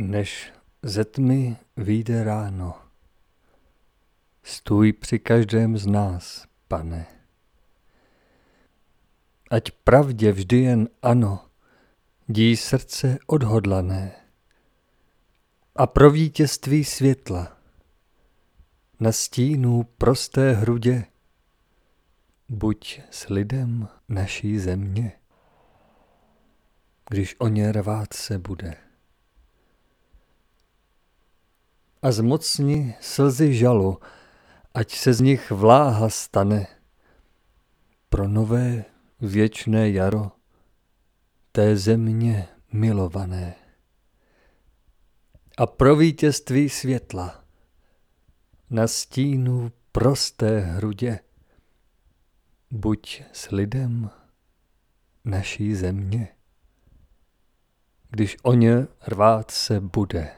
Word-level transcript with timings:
Než 0.00 0.52
ze 0.82 1.04
tmy 1.04 1.56
vyjde 1.76 2.24
ráno, 2.24 2.74
stůj 4.42 4.92
při 4.92 5.18
každém 5.18 5.78
z 5.78 5.86
nás, 5.86 6.46
pane. 6.68 7.06
Ať 9.50 9.70
pravdě 9.70 10.32
vždy 10.32 10.56
jen 10.56 10.88
ano, 11.02 11.44
dí 12.28 12.56
srdce 12.56 13.18
odhodlané 13.26 14.12
a 15.76 15.86
pro 15.86 16.10
vítězství 16.10 16.84
světla 16.84 17.58
na 19.00 19.12
stínu 19.12 19.82
prosté 19.82 20.52
hrudě 20.52 21.04
buď 22.48 23.00
s 23.10 23.28
lidem 23.28 23.88
naší 24.08 24.58
země, 24.58 25.12
když 27.10 27.36
o 27.38 27.48
ně 27.48 27.72
rvát 27.72 28.12
se 28.12 28.38
bude. 28.38 28.87
A 32.02 32.12
zmocni 32.12 32.94
slzy 33.00 33.54
žalu, 33.54 33.98
ať 34.74 34.94
se 34.94 35.14
z 35.14 35.20
nich 35.20 35.50
vláha 35.50 36.08
stane 36.08 36.66
pro 38.08 38.28
nové 38.28 38.84
věčné 39.20 39.90
jaro 39.90 40.32
té 41.52 41.76
země 41.76 42.48
milované. 42.72 43.54
A 45.58 45.66
pro 45.66 45.96
vítězství 45.96 46.68
světla 46.68 47.44
na 48.70 48.86
stínu 48.86 49.72
prosté 49.92 50.60
hrudě 50.60 51.20
buď 52.70 53.22
s 53.32 53.50
lidem 53.50 54.10
naší 55.24 55.74
země, 55.74 56.28
když 58.10 58.36
o 58.42 58.54
ně 58.54 58.86
rvát 59.06 59.50
se 59.50 59.80
bude. 59.80 60.37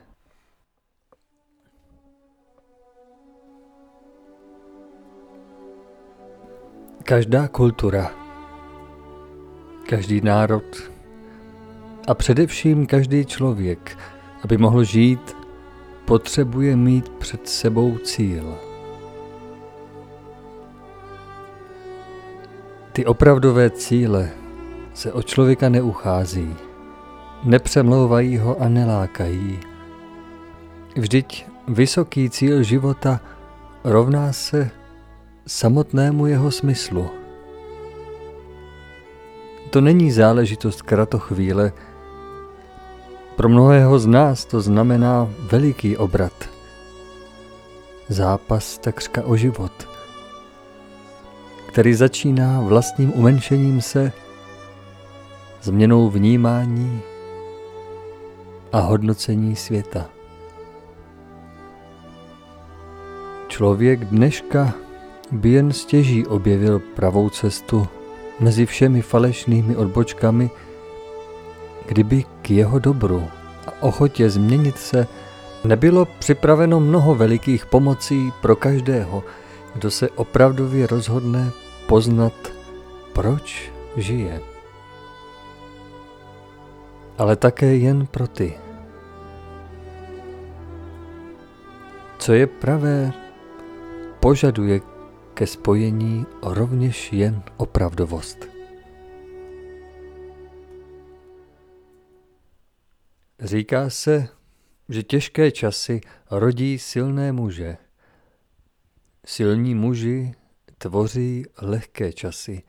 Každá 7.05 7.48
kultura, 7.48 8.11
každý 9.89 10.20
národ 10.20 10.91
a 12.09 12.15
především 12.15 12.87
každý 12.87 13.25
člověk, 13.25 13.98
aby 14.45 14.59
mohl 14.59 14.84
žít, 14.84 15.37
potřebuje 16.05 16.77
mít 16.77 17.09
před 17.09 17.48
sebou 17.48 17.98
cíl. 17.98 18.55
Ty 22.92 23.07
opravdové 23.07 23.70
cíle 23.70 24.31
se 24.95 25.12
od 25.12 25.27
člověka 25.27 25.69
neuchází, 25.69 26.57
nepřemlouvají 27.45 28.39
ho 28.39 28.61
a 28.61 28.69
nelákají. 28.69 29.61
Vždyť 30.97 31.47
vysoký 31.69 32.31
cíl 32.31 32.62
života 32.62 33.20
rovná 33.85 34.33
se 34.33 34.80
samotnému 35.51 36.27
jeho 36.27 36.51
smyslu. 36.51 37.11
To 39.70 39.81
není 39.81 40.11
záležitost 40.11 40.83
kratochvíle, 40.83 41.73
pro 43.37 43.48
mnohého 43.48 43.98
z 43.98 44.07
nás 44.07 44.45
to 44.45 44.61
znamená 44.61 45.29
veliký 45.51 45.97
obrat. 45.97 46.33
Zápas 48.09 48.79
takřka 48.79 49.23
o 49.25 49.37
život, 49.37 49.89
který 51.69 51.95
začíná 51.95 52.61
vlastním 52.61 53.12
umenšením 53.14 53.81
se, 53.81 54.12
změnou 55.62 56.11
vnímání 56.11 57.01
a 58.73 58.81
hodnocení 58.81 59.57
světa. 59.57 60.07
Člověk 63.48 64.05
dneška 64.05 64.89
by 65.33 65.51
jen 65.51 65.73
stěží 65.73 66.27
objevil 66.27 66.79
pravou 66.79 67.29
cestu 67.29 67.89
mezi 68.41 68.67
všemi 68.67 69.02
falešnými 69.02 69.77
odbočkami, 69.77 70.51
kdyby 71.86 72.24
k 72.42 72.51
jeho 72.51 72.79
dobru 72.79 73.29
a 73.67 73.83
ochotě 73.83 74.30
změnit 74.30 74.79
se 74.79 75.07
nebylo 75.64 76.05
připraveno 76.05 76.80
mnoho 76.80 77.14
velikých 77.14 77.67
pomocí 77.67 78.33
pro 78.42 78.57
každého, 78.57 79.24
kdo 79.74 79.91
se 79.91 80.11
opravdově 80.11 80.86
rozhodne 80.86 81.51
poznat, 81.86 82.33
proč 83.12 83.73
žije. 83.97 84.41
Ale 87.18 87.36
také 87.36 87.77
jen 87.77 88.07
pro 88.07 88.27
ty. 88.27 88.55
Co 92.18 92.33
je 92.33 92.47
pravé, 92.47 93.12
požaduje 94.20 94.80
ke 95.40 95.46
spojení 95.46 96.27
rovněž 96.42 97.12
jen 97.12 97.42
opravdovost. 97.56 98.39
Říká 103.40 103.90
se, 103.90 104.29
že 104.89 105.02
těžké 105.02 105.50
časy 105.50 106.00
rodí 106.30 106.79
silné 106.79 107.33
muže. 107.33 107.77
Silní 109.27 109.74
muži 109.74 110.34
tvoří 110.79 111.45
lehké 111.62 112.12
časy. 112.12 112.62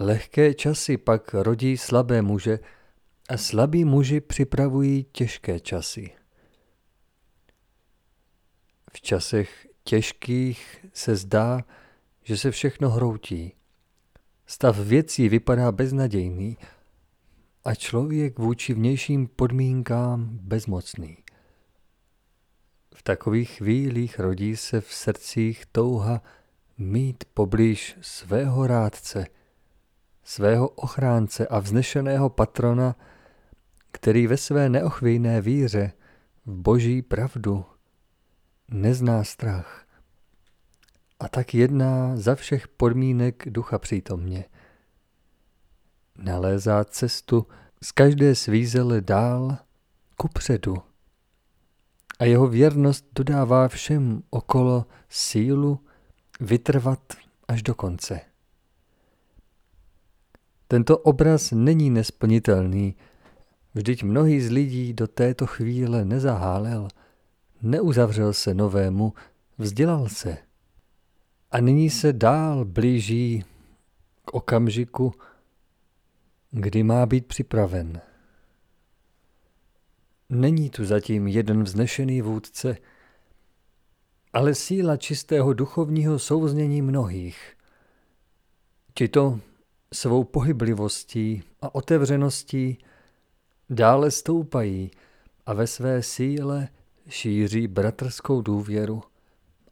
Lehké 0.00 0.54
časy 0.54 0.96
pak 0.96 1.34
rodí 1.34 1.76
slabé 1.76 2.22
muže 2.22 2.58
a 3.28 3.36
slabí 3.36 3.84
muži 3.84 4.20
připravují 4.20 5.04
těžké 5.12 5.60
časy. 5.60 6.10
V 8.92 9.00
časech 9.00 9.68
těžkých 9.88 10.86
se 10.98 11.16
zdá, 11.16 11.64
že 12.22 12.36
se 12.36 12.50
všechno 12.50 12.90
hroutí. 12.90 13.52
Stav 14.46 14.78
věcí 14.78 15.28
vypadá 15.28 15.72
beznadějný 15.72 16.58
a 17.64 17.74
člověk 17.74 18.38
vůči 18.38 18.74
vnějším 18.74 19.26
podmínkám 19.26 20.28
bezmocný. 20.32 21.16
V 22.94 23.02
takových 23.02 23.50
chvílích 23.50 24.18
rodí 24.18 24.56
se 24.56 24.80
v 24.80 24.92
srdcích 24.92 25.66
touha 25.72 26.22
mít 26.78 27.24
poblíž 27.34 27.96
svého 28.00 28.66
rádce, 28.66 29.26
svého 30.24 30.68
ochránce 30.68 31.46
a 31.46 31.58
vznešeného 31.58 32.30
patrona, 32.30 32.96
který 33.92 34.26
ve 34.26 34.36
své 34.36 34.68
neochvějné 34.68 35.40
víře 35.40 35.92
v 36.46 36.52
boží 36.54 37.02
pravdu 37.02 37.64
nezná 38.68 39.24
strach 39.24 39.87
a 41.20 41.28
tak 41.28 41.54
jedná 41.54 42.16
za 42.16 42.34
všech 42.34 42.68
podmínek 42.68 43.44
ducha 43.50 43.78
přítomně. 43.78 44.44
Nalézá 46.18 46.84
cestu 46.84 47.46
z 47.82 47.92
každé 47.92 48.34
svízele 48.34 49.00
dál 49.00 49.58
kupředu 50.16 50.76
a 52.18 52.24
jeho 52.24 52.46
věrnost 52.46 53.06
dodává 53.14 53.68
všem 53.68 54.22
okolo 54.30 54.86
sílu 55.08 55.80
vytrvat 56.40 57.00
až 57.48 57.62
do 57.62 57.74
konce. 57.74 58.20
Tento 60.68 60.98
obraz 60.98 61.50
není 61.52 61.90
nesplnitelný, 61.90 62.94
vždyť 63.74 64.02
mnohý 64.02 64.40
z 64.40 64.50
lidí 64.50 64.92
do 64.92 65.06
této 65.06 65.46
chvíle 65.46 66.04
nezahálel, 66.04 66.88
neuzavřel 67.62 68.32
se 68.32 68.54
novému, 68.54 69.12
vzdělal 69.58 70.08
se 70.08 70.47
a 71.50 71.60
nyní 71.60 71.90
se 71.90 72.12
dál 72.12 72.64
blíží 72.64 73.44
k 74.24 74.34
okamžiku, 74.34 75.12
kdy 76.50 76.82
má 76.82 77.06
být 77.06 77.26
připraven. 77.26 78.00
Není 80.28 80.70
tu 80.70 80.84
zatím 80.84 81.28
jeden 81.28 81.62
vznešený 81.62 82.22
vůdce, 82.22 82.76
ale 84.32 84.54
síla 84.54 84.96
čistého 84.96 85.52
duchovního 85.52 86.18
souznění 86.18 86.82
mnohých. 86.82 87.56
Tito 88.94 89.40
svou 89.92 90.24
pohyblivostí 90.24 91.42
a 91.62 91.74
otevřeností 91.74 92.78
dále 93.70 94.10
stoupají 94.10 94.90
a 95.46 95.52
ve 95.52 95.66
své 95.66 96.02
síle 96.02 96.68
šíří 97.08 97.66
bratrskou 97.66 98.42
důvěru 98.42 99.02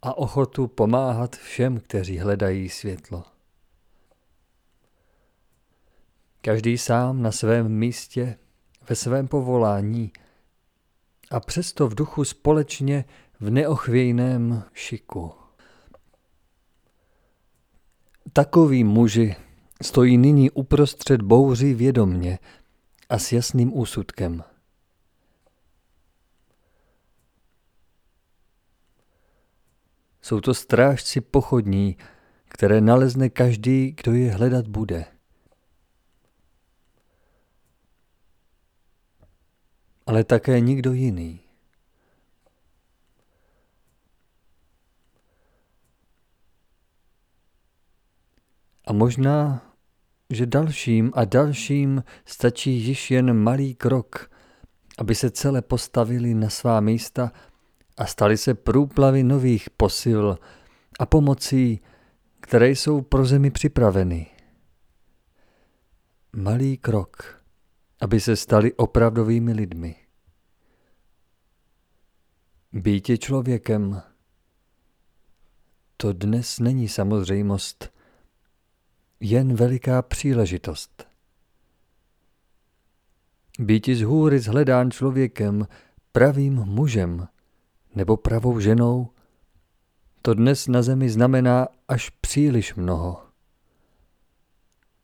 a 0.06 0.18
ochotu 0.18 0.66
pomáhat 0.66 1.36
všem, 1.36 1.80
kteří 1.80 2.18
hledají 2.18 2.68
světlo. 2.68 3.24
Každý 6.40 6.78
sám 6.78 7.22
na 7.22 7.32
svém 7.32 7.68
místě, 7.68 8.38
ve 8.88 8.96
svém 8.96 9.28
povolání 9.28 10.12
a 11.30 11.40
přesto 11.40 11.88
v 11.88 11.94
duchu 11.94 12.24
společně 12.24 13.04
v 13.40 13.50
neochvějném 13.50 14.64
šiku. 14.72 15.32
Takoví 18.32 18.84
muži 18.84 19.36
stojí 19.82 20.18
nyní 20.18 20.50
uprostřed 20.50 21.22
bouří 21.22 21.74
vědomně 21.74 22.38
a 23.08 23.18
s 23.18 23.32
jasným 23.32 23.78
úsudkem. 23.78 24.44
Jsou 30.26 30.40
to 30.40 30.54
strážci 30.54 31.20
pochodní, 31.20 31.96
které 32.48 32.80
nalezne 32.80 33.28
každý, 33.28 33.92
kdo 33.92 34.12
je 34.14 34.30
hledat 34.30 34.66
bude. 34.66 35.04
Ale 40.06 40.24
také 40.24 40.60
nikdo 40.60 40.92
jiný. 40.92 41.40
A 48.84 48.92
možná, 48.92 49.62
že 50.30 50.46
dalším 50.46 51.12
a 51.14 51.24
dalším 51.24 52.04
stačí 52.24 52.70
již 52.70 53.10
jen 53.10 53.32
malý 53.32 53.74
krok, 53.74 54.30
aby 54.98 55.14
se 55.14 55.30
celé 55.30 55.62
postavili 55.62 56.34
na 56.34 56.50
svá 56.50 56.80
místa 56.80 57.32
a 57.96 58.06
stali 58.06 58.36
se 58.36 58.54
průplavy 58.54 59.22
nových 59.22 59.70
posil 59.70 60.38
a 60.98 61.06
pomocí, 61.06 61.80
které 62.40 62.70
jsou 62.70 63.00
pro 63.00 63.24
zemi 63.24 63.50
připraveny. 63.50 64.26
Malý 66.36 66.78
krok, 66.78 67.42
aby 68.00 68.20
se 68.20 68.36
stali 68.36 68.72
opravdovými 68.72 69.52
lidmi. 69.52 69.96
Býtě 72.72 73.18
člověkem, 73.18 74.02
to 75.96 76.12
dnes 76.12 76.58
není 76.58 76.88
samozřejmost, 76.88 77.92
jen 79.20 79.54
veliká 79.54 80.02
příležitost. 80.02 81.06
Býti 83.58 83.96
z 83.96 84.02
hůry 84.02 84.38
zhledán 84.38 84.90
člověkem, 84.90 85.66
pravým 86.12 86.54
mužem 86.54 87.28
nebo 87.96 88.16
pravou 88.16 88.60
ženou, 88.60 89.08
to 90.22 90.34
dnes 90.34 90.68
na 90.68 90.82
zemi 90.82 91.10
znamená 91.10 91.68
až 91.88 92.10
příliš 92.10 92.74
mnoho. 92.74 93.22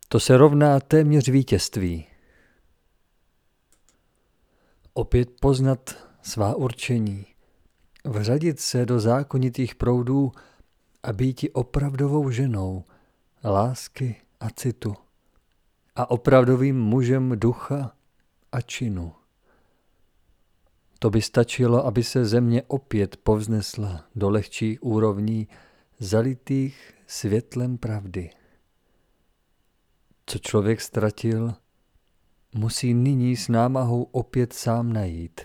To 0.08 0.20
se 0.20 0.36
rovná 0.36 0.80
téměř 0.80 1.28
vítězství. 1.28 2.06
Opět 4.94 5.40
poznat 5.40 6.08
svá 6.22 6.54
určení, 6.54 7.26
vřadit 8.04 8.60
se 8.60 8.86
do 8.86 9.00
zákonitých 9.00 9.74
proudů 9.74 10.32
a 11.02 11.12
býti 11.12 11.50
opravdovou 11.50 12.30
ženou, 12.30 12.84
lásky 13.44 14.16
a 14.40 14.50
citu 14.50 14.94
a 15.96 16.10
opravdovým 16.10 16.80
mužem 16.80 17.32
ducha 17.38 17.92
a 18.52 18.60
činu. 18.60 19.21
To 21.02 21.10
by 21.10 21.22
stačilo, 21.22 21.86
aby 21.86 22.02
se 22.02 22.24
země 22.24 22.62
opět 22.62 23.16
povznesla 23.16 24.04
do 24.14 24.30
lehčích 24.30 24.82
úrovní, 24.82 25.48
zalitých 25.98 26.94
světlem 27.06 27.78
pravdy. 27.78 28.30
Co 30.26 30.38
člověk 30.38 30.80
ztratil, 30.80 31.54
musí 32.54 32.94
nyní 32.94 33.36
s 33.36 33.48
námahou 33.48 34.02
opět 34.02 34.52
sám 34.52 34.92
najít. 34.92 35.40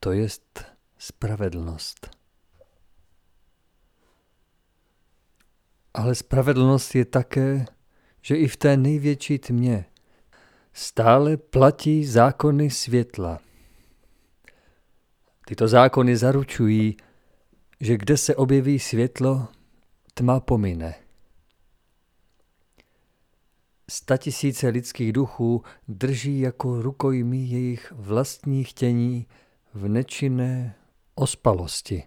To 0.00 0.12
jest 0.12 0.64
spravedlnost. 0.98 2.10
Ale 5.94 6.14
spravedlnost 6.14 6.94
je 6.94 7.04
také, 7.04 7.66
že 8.22 8.36
i 8.36 8.48
v 8.48 8.56
té 8.56 8.76
největší 8.76 9.38
tmě 9.38 9.84
stále 10.72 11.36
platí 11.36 12.04
zákony 12.04 12.70
světla. 12.70 13.40
Tyto 15.48 15.68
zákony 15.68 16.16
zaručují, 16.16 16.96
že 17.80 17.96
kde 17.96 18.16
se 18.16 18.36
objeví 18.36 18.78
světlo, 18.78 19.48
tma 20.14 20.40
pomine. 20.40 20.94
Statisíce 23.90 24.68
lidských 24.68 25.12
duchů 25.12 25.62
drží 25.88 26.40
jako 26.40 26.82
rukojmí 26.82 27.50
jejich 27.50 27.92
vlastní 27.96 28.64
chtění 28.64 29.26
v 29.74 29.88
nečinné 29.88 30.74
ospalosti. 31.14 32.02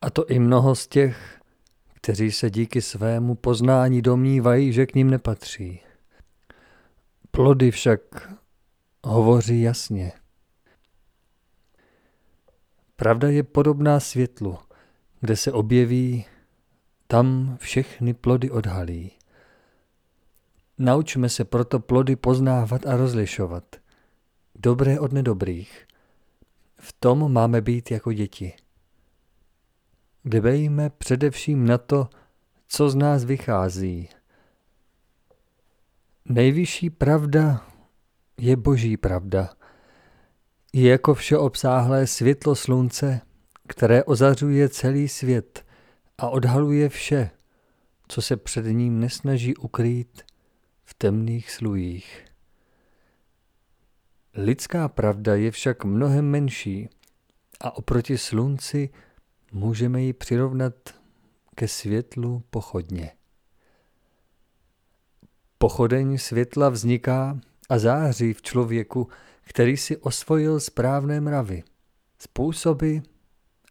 A 0.00 0.10
to 0.10 0.26
i 0.26 0.38
mnoho 0.38 0.74
z 0.74 0.86
těch, 0.86 1.40
kteří 1.94 2.32
se 2.32 2.50
díky 2.50 2.82
svému 2.82 3.34
poznání 3.34 4.02
domnívají, 4.02 4.72
že 4.72 4.86
k 4.86 4.94
ním 4.94 5.10
nepatří. 5.10 5.80
Plody 7.30 7.70
však 7.70 8.00
hovoří 9.04 9.62
jasně. 9.62 10.12
Pravda 13.02 13.28
je 13.28 13.42
podobná 13.42 14.00
světlu, 14.00 14.58
kde 15.20 15.36
se 15.36 15.52
objeví, 15.52 16.24
tam 17.06 17.56
všechny 17.60 18.14
plody 18.14 18.50
odhalí. 18.50 19.10
Naučme 20.78 21.28
se 21.28 21.44
proto 21.44 21.80
plody 21.80 22.16
poznávat 22.16 22.86
a 22.86 22.96
rozlišovat. 22.96 23.76
Dobré 24.54 25.00
od 25.00 25.12
nedobrých. 25.12 25.86
V 26.76 26.92
tom 26.92 27.32
máme 27.32 27.60
být 27.60 27.90
jako 27.90 28.12
děti. 28.12 28.52
Dbejme 30.24 30.90
především 30.90 31.66
na 31.66 31.78
to, 31.78 32.08
co 32.68 32.90
z 32.90 32.94
nás 32.94 33.24
vychází. 33.24 34.08
Nejvyšší 36.24 36.90
pravda 36.90 37.66
je 38.38 38.56
boží 38.56 38.96
pravda. 38.96 39.54
Je 40.72 40.90
jako 40.90 41.14
všeobsáhlé 41.14 42.06
světlo 42.06 42.54
slunce, 42.54 43.20
které 43.68 44.04
ozařuje 44.04 44.68
celý 44.68 45.08
svět 45.08 45.66
a 46.18 46.28
odhaluje 46.28 46.88
vše, 46.88 47.30
co 48.08 48.22
se 48.22 48.36
před 48.36 48.64
ním 48.64 49.00
nesnaží 49.00 49.56
ukrýt 49.56 50.22
v 50.84 50.94
temných 50.94 51.50
slujích. 51.50 52.24
Lidská 54.34 54.88
pravda 54.88 55.34
je 55.34 55.50
však 55.50 55.84
mnohem 55.84 56.30
menší 56.30 56.88
a 57.60 57.76
oproti 57.76 58.18
slunci 58.18 58.90
můžeme 59.52 60.02
ji 60.02 60.12
přirovnat 60.12 60.74
ke 61.54 61.68
světlu 61.68 62.42
pochodně. 62.50 63.12
Pochodeň 65.58 66.18
světla 66.18 66.68
vzniká 66.68 67.40
a 67.68 67.78
září 67.78 68.32
v 68.32 68.42
člověku, 68.42 69.08
který 69.44 69.76
si 69.76 69.96
osvojil 69.96 70.60
správné 70.60 71.20
mravy, 71.20 71.62
způsoby 72.18 72.96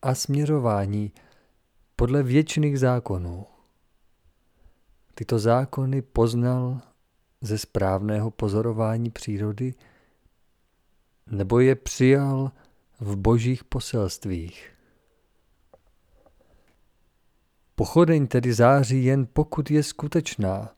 a 0.01 0.15
směrování 0.15 1.11
podle 1.95 2.23
věčných 2.23 2.79
zákonů. 2.79 3.45
Tyto 5.15 5.39
zákony 5.39 6.01
poznal 6.01 6.81
ze 7.41 7.57
správného 7.57 8.31
pozorování 8.31 9.09
přírody 9.09 9.73
nebo 11.27 11.59
je 11.59 11.75
přijal 11.75 12.51
v 12.99 13.15
božích 13.15 13.63
poselstvích. 13.63 14.71
Pochodeň 17.75 18.27
tedy 18.27 18.53
září 18.53 19.05
jen 19.05 19.27
pokud 19.33 19.71
je 19.71 19.83
skutečná, 19.83 20.75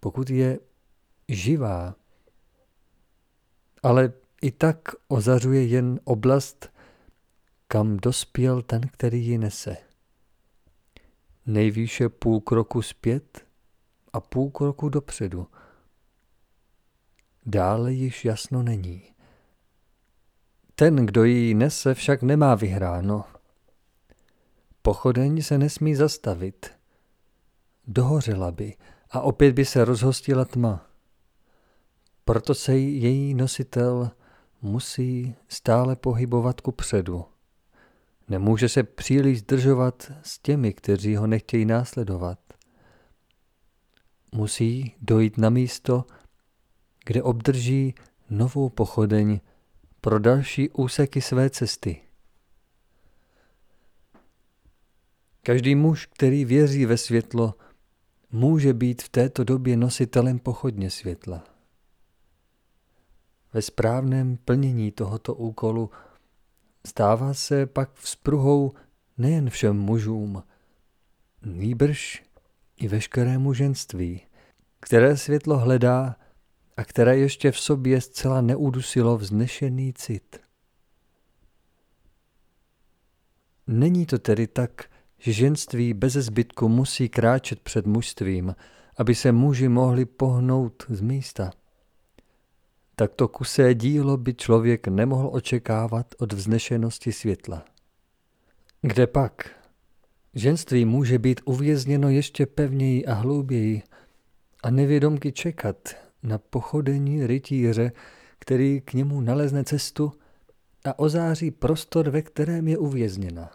pokud 0.00 0.30
je 0.30 0.58
živá. 1.28 1.94
Ale 3.82 4.12
i 4.42 4.50
tak 4.50 4.78
ozařuje 5.08 5.66
jen 5.66 6.00
oblast, 6.04 6.72
kam 7.68 7.96
dospěl 7.96 8.62
ten, 8.62 8.80
který 8.80 9.26
ji 9.26 9.38
nese. 9.38 9.76
Nejvýše 11.46 12.08
půl 12.08 12.40
kroku 12.40 12.82
zpět 12.82 13.46
a 14.12 14.20
půl 14.20 14.50
kroku 14.50 14.88
dopředu. 14.88 15.46
Dále 17.46 17.92
již 17.92 18.24
jasno 18.24 18.62
není. 18.62 19.02
Ten, 20.74 20.96
kdo 20.96 21.24
ji 21.24 21.54
nese, 21.54 21.94
však 21.94 22.22
nemá 22.22 22.54
vyhráno. 22.54 23.24
Pochodeň 24.82 25.42
se 25.42 25.58
nesmí 25.58 25.94
zastavit. 25.94 26.70
Dohořela 27.86 28.50
by 28.50 28.74
a 29.10 29.20
opět 29.20 29.52
by 29.52 29.64
se 29.64 29.84
rozhostila 29.84 30.44
tma. 30.44 30.85
Proto 32.28 32.54
se 32.54 32.78
její 32.78 33.34
nositel 33.34 34.10
musí 34.62 35.34
stále 35.48 35.96
pohybovat 35.96 36.60
ku 36.60 36.72
předu. 36.72 37.24
Nemůže 38.28 38.68
se 38.68 38.82
příliš 38.82 39.38
zdržovat 39.38 40.12
s 40.22 40.38
těmi, 40.38 40.72
kteří 40.72 41.16
ho 41.16 41.26
nechtějí 41.26 41.64
následovat. 41.64 42.38
Musí 44.32 44.94
dojít 45.02 45.38
na 45.38 45.50
místo, 45.50 46.04
kde 47.04 47.22
obdrží 47.22 47.94
novou 48.30 48.68
pochodeň 48.68 49.40
pro 50.00 50.18
další 50.18 50.70
úseky 50.70 51.20
své 51.20 51.50
cesty. 51.50 52.02
Každý 55.42 55.74
muž, 55.74 56.06
který 56.06 56.44
věří 56.44 56.86
ve 56.86 56.96
světlo, 56.96 57.54
může 58.32 58.74
být 58.74 59.02
v 59.02 59.08
této 59.08 59.44
době 59.44 59.76
nositelem 59.76 60.38
pochodně 60.38 60.90
světla. 60.90 61.55
Ve 63.56 63.62
správném 63.62 64.36
plnění 64.36 64.92
tohoto 64.92 65.34
úkolu 65.34 65.90
stává 66.86 67.34
se 67.34 67.66
pak 67.66 67.94
vzpruhou 67.94 68.72
nejen 69.18 69.50
všem 69.50 69.76
mužům, 69.76 70.42
nýbrž 71.44 72.24
i 72.76 72.88
veškerému 72.88 73.52
ženství, 73.52 74.20
které 74.80 75.16
světlo 75.16 75.58
hledá 75.58 76.16
a 76.76 76.84
které 76.84 77.18
ještě 77.18 77.50
v 77.50 77.58
sobě 77.58 78.00
zcela 78.00 78.40
neudusilo 78.40 79.18
vznešený 79.18 79.92
cit. 79.92 80.40
Není 83.66 84.06
to 84.06 84.18
tedy 84.18 84.46
tak, 84.46 84.84
že 85.18 85.32
ženství 85.32 85.94
bez 85.94 86.12
zbytku 86.12 86.68
musí 86.68 87.08
kráčet 87.08 87.60
před 87.60 87.86
mužstvím, 87.86 88.56
aby 88.96 89.14
se 89.14 89.32
muži 89.32 89.68
mohli 89.68 90.04
pohnout 90.04 90.84
z 90.88 91.00
místa. 91.00 91.50
Takto 92.98 93.28
kusé 93.28 93.74
dílo 93.74 94.16
by 94.16 94.34
člověk 94.34 94.88
nemohl 94.88 95.28
očekávat 95.32 96.14
od 96.18 96.32
vznešenosti 96.32 97.12
světla. 97.12 97.64
Kde 98.82 99.06
pak? 99.06 99.50
Ženství 100.34 100.84
může 100.84 101.18
být 101.18 101.40
uvězněno 101.44 102.08
ještě 102.08 102.46
pevněji 102.46 103.06
a 103.06 103.14
hlouběji 103.14 103.82
a 104.62 104.70
nevědomky 104.70 105.32
čekat 105.32 105.76
na 106.22 106.38
pochodení 106.38 107.26
rytíře, 107.26 107.92
který 108.38 108.80
k 108.80 108.92
němu 108.92 109.20
nalezne 109.20 109.64
cestu 109.64 110.12
a 110.84 110.98
ozáří 110.98 111.50
prostor, 111.50 112.10
ve 112.10 112.22
kterém 112.22 112.68
je 112.68 112.78
uvězněna. 112.78 113.50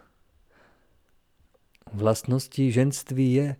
Vlastností 1.92 2.72
ženství 2.72 3.34
je, 3.34 3.56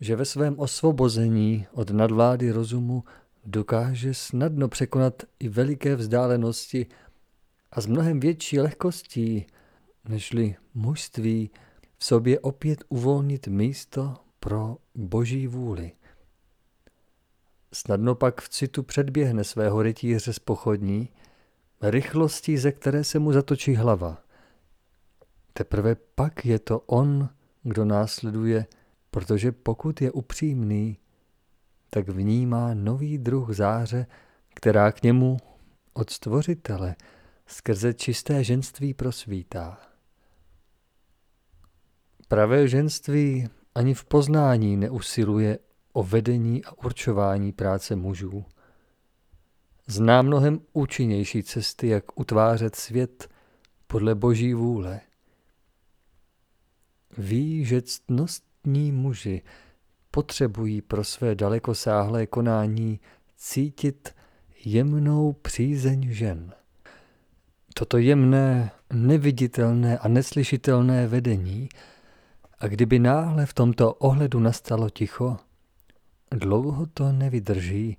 že 0.00 0.16
ve 0.16 0.24
svém 0.24 0.58
osvobození 0.58 1.66
od 1.72 1.90
nadvlády 1.90 2.50
rozumu 2.50 3.04
dokáže 3.44 4.14
snadno 4.14 4.68
překonat 4.68 5.22
i 5.38 5.48
veliké 5.48 5.96
vzdálenosti 5.96 6.86
a 7.72 7.80
s 7.80 7.86
mnohem 7.86 8.20
větší 8.20 8.60
lehkostí, 8.60 9.46
nežli 10.08 10.56
mužství, 10.74 11.50
v 11.98 12.04
sobě 12.04 12.40
opět 12.40 12.84
uvolnit 12.88 13.48
místo 13.48 14.16
pro 14.40 14.76
boží 14.94 15.46
vůli. 15.46 15.92
Snadno 17.72 18.14
pak 18.14 18.40
v 18.40 18.48
citu 18.48 18.82
předběhne 18.82 19.44
svého 19.44 19.82
rytíře 19.82 20.32
z 20.32 20.38
pochodní, 20.38 21.08
rychlostí, 21.82 22.56
ze 22.56 22.72
které 22.72 23.04
se 23.04 23.18
mu 23.18 23.32
zatočí 23.32 23.74
hlava. 23.74 24.22
Teprve 25.52 25.96
pak 26.14 26.46
je 26.46 26.58
to 26.58 26.80
on, 26.80 27.28
kdo 27.62 27.84
následuje, 27.84 28.66
protože 29.10 29.52
pokud 29.52 30.02
je 30.02 30.10
upřímný, 30.12 30.98
tak 31.90 32.08
vnímá 32.08 32.74
nový 32.74 33.18
druh 33.18 33.50
záře, 33.56 34.06
která 34.54 34.92
k 34.92 35.02
němu 35.02 35.36
od 35.92 36.10
stvořitele 36.10 36.96
skrze 37.46 37.94
čisté 37.94 38.44
ženství 38.44 38.94
prosvítá. 38.94 39.78
Pravé 42.28 42.68
ženství 42.68 43.48
ani 43.74 43.94
v 43.94 44.04
poznání 44.04 44.76
neusiluje 44.76 45.58
o 45.92 46.02
vedení 46.02 46.64
a 46.64 46.72
určování 46.84 47.52
práce 47.52 47.96
mužů. 47.96 48.44
Zná 49.86 50.22
mnohem 50.22 50.60
účinnější 50.72 51.42
cesty, 51.42 51.88
jak 51.88 52.20
utvářet 52.20 52.76
svět 52.76 53.28
podle 53.86 54.14
boží 54.14 54.54
vůle. 54.54 55.00
Ví, 57.18 57.64
že 57.64 57.82
ctnostní 57.82 58.92
muži 58.92 59.42
potřebují 60.10 60.82
pro 60.82 61.04
své 61.04 61.34
dalekosáhlé 61.34 62.26
konání 62.26 63.00
cítit 63.36 64.14
jemnou 64.64 65.32
přízeň 65.32 66.12
žen. 66.12 66.52
Toto 67.74 67.98
jemné, 67.98 68.70
neviditelné 68.92 69.98
a 69.98 70.08
neslyšitelné 70.08 71.06
vedení 71.06 71.68
a 72.58 72.66
kdyby 72.66 72.98
náhle 72.98 73.46
v 73.46 73.54
tomto 73.54 73.94
ohledu 73.94 74.40
nastalo 74.40 74.90
ticho, 74.90 75.36
dlouho 76.30 76.86
to 76.86 77.12
nevydrží 77.12 77.96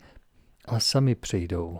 a 0.66 0.80
sami 0.80 1.16
přejdou. 1.16 1.80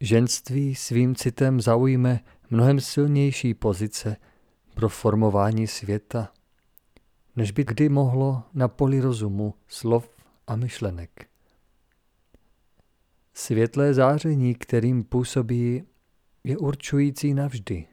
Ženství 0.00 0.74
svým 0.74 1.14
citem 1.14 1.60
zaujme 1.60 2.20
mnohem 2.50 2.80
silnější 2.80 3.54
pozice 3.54 4.16
pro 4.74 4.88
formování 4.88 5.66
světa, 5.66 6.32
než 7.36 7.50
by 7.50 7.64
kdy 7.64 7.88
mohlo 7.88 8.42
na 8.54 8.68
poli 8.68 9.00
rozumu, 9.00 9.54
slov 9.68 10.08
a 10.46 10.56
myšlenek. 10.56 11.28
Světlé 13.34 13.94
záření, 13.94 14.54
kterým 14.54 15.04
působí, 15.04 15.82
je 16.44 16.58
určující 16.58 17.34
navždy, 17.34 17.86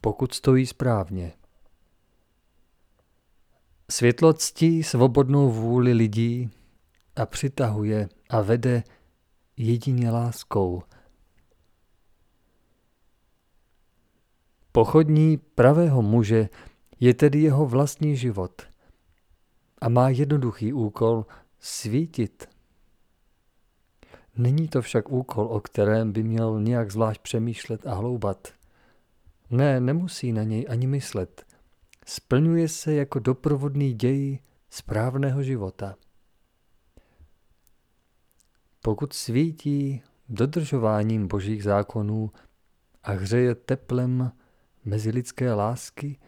pokud 0.00 0.34
stojí 0.34 0.66
správně. 0.66 1.32
Světlo 3.90 4.32
ctí 4.32 4.82
svobodnou 4.82 5.50
vůli 5.50 5.92
lidí 5.92 6.50
a 7.16 7.26
přitahuje 7.26 8.08
a 8.30 8.40
vede 8.40 8.82
jedině 9.56 10.10
láskou. 10.10 10.82
Pochodní 14.72 15.36
pravého 15.36 16.02
muže 16.02 16.48
je 17.00 17.14
tedy 17.14 17.40
jeho 17.40 17.66
vlastní 17.66 18.16
život 18.16 18.62
a 19.78 19.88
má 19.88 20.08
jednoduchý 20.08 20.72
úkol 20.72 21.26
svítit. 21.60 22.48
Není 24.36 24.68
to 24.68 24.82
však 24.82 25.10
úkol, 25.10 25.46
o 25.46 25.60
kterém 25.60 26.12
by 26.12 26.22
měl 26.22 26.60
nějak 26.60 26.90
zvlášť 26.90 27.20
přemýšlet 27.22 27.86
a 27.86 27.94
hloubat. 27.94 28.48
Ne, 29.50 29.80
nemusí 29.80 30.32
na 30.32 30.42
něj 30.42 30.66
ani 30.68 30.86
myslet. 30.86 31.46
Splňuje 32.06 32.68
se 32.68 32.94
jako 32.94 33.18
doprovodný 33.18 33.94
děj 33.94 34.38
správného 34.70 35.42
života. 35.42 35.96
Pokud 38.82 39.12
svítí 39.12 40.02
dodržováním 40.28 41.28
božích 41.28 41.64
zákonů 41.64 42.30
a 43.02 43.12
hřeje 43.12 43.54
teplem 43.54 44.32
mezilidské 44.84 45.52
lásky, 45.52 46.18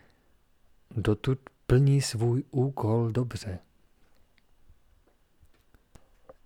dotud 0.97 1.39
plní 1.67 2.01
svůj 2.03 2.45
úkol 2.51 3.13
dobře. 3.13 3.59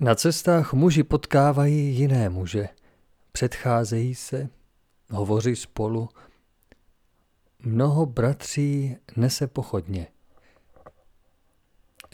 Na 0.01 0.15
cestách 0.15 0.73
muži 0.73 1.03
potkávají 1.03 1.97
jiné 1.97 2.29
muže, 2.29 2.69
předcházejí 3.33 4.15
se, 4.15 4.49
hovoří 5.11 5.57
spolu, 5.57 6.09
mnoho 7.59 8.07
bratří 8.07 8.97
nese 9.17 9.47
pochodně. 9.47 10.07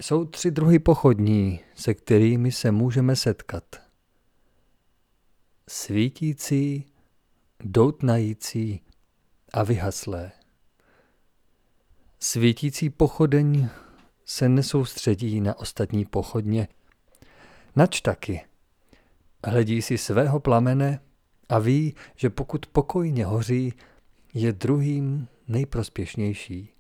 Jsou 0.01 0.25
tři 0.25 0.51
druhy 0.51 0.79
pochodní, 0.79 1.61
se 1.75 1.95
kterými 1.95 2.53
se 2.53 2.71
můžeme 2.71 3.17
setkat. 3.17 3.65
Svítící, 5.69 6.87
doutnající 7.61 8.81
a 9.53 9.63
vyhaslé. 9.63 10.33
Svítící 12.21 12.91
pochodeň 12.91 13.69
se 14.25 14.49
nesoustředí 14.49 15.41
na 15.41 15.59
ostatní 15.59 16.05
pochodně, 16.05 16.69
nač 17.77 18.01
taky. 18.01 18.45
Hledí 19.45 19.83
si 19.83 19.99
svého 19.99 20.41
plamene 20.41 21.01
a 21.49 21.59
ví, 21.59 21.95
že 22.17 22.31
pokud 22.31 22.67
pokojně 22.67 23.25
hoří, 23.25 23.73
je 24.35 24.53
druhým 24.53 25.29
nejprospěšnější. 25.49 26.71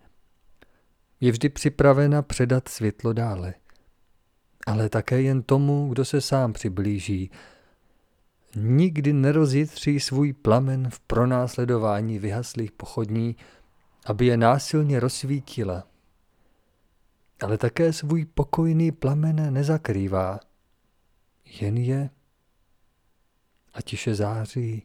Je 1.21 1.33
vždy 1.33 1.49
připravena 1.49 2.23
předat 2.23 2.69
světlo 2.69 3.13
dále, 3.13 3.55
ale 4.67 4.89
také 4.89 5.23
jen 5.23 5.43
tomu, 5.43 5.89
kdo 5.89 6.05
se 6.05 6.21
sám 6.21 6.53
přiblíží. 6.53 7.31
Nikdy 8.57 9.13
nerozjitří 9.13 10.01
svůj 10.01 10.33
plamen 10.33 10.91
v 10.91 11.01
pronásledování 11.01 12.19
vyhaslých 12.19 12.73
pochodní, 12.73 13.37
aby 14.07 14.27
je 14.27 14.37
násilně 14.37 15.01
rozsvítila. 15.01 15.87
Ale 17.43 17.59
také 17.59 17.93
svůj 17.93 18.25
pokojný 18.25 18.93
plamen 18.93 19.55
nezakrývá, 19.55 20.41
jen 21.61 21.77
je 21.77 22.11
a 23.75 23.83
tiše 23.83 24.15
září 24.15 24.85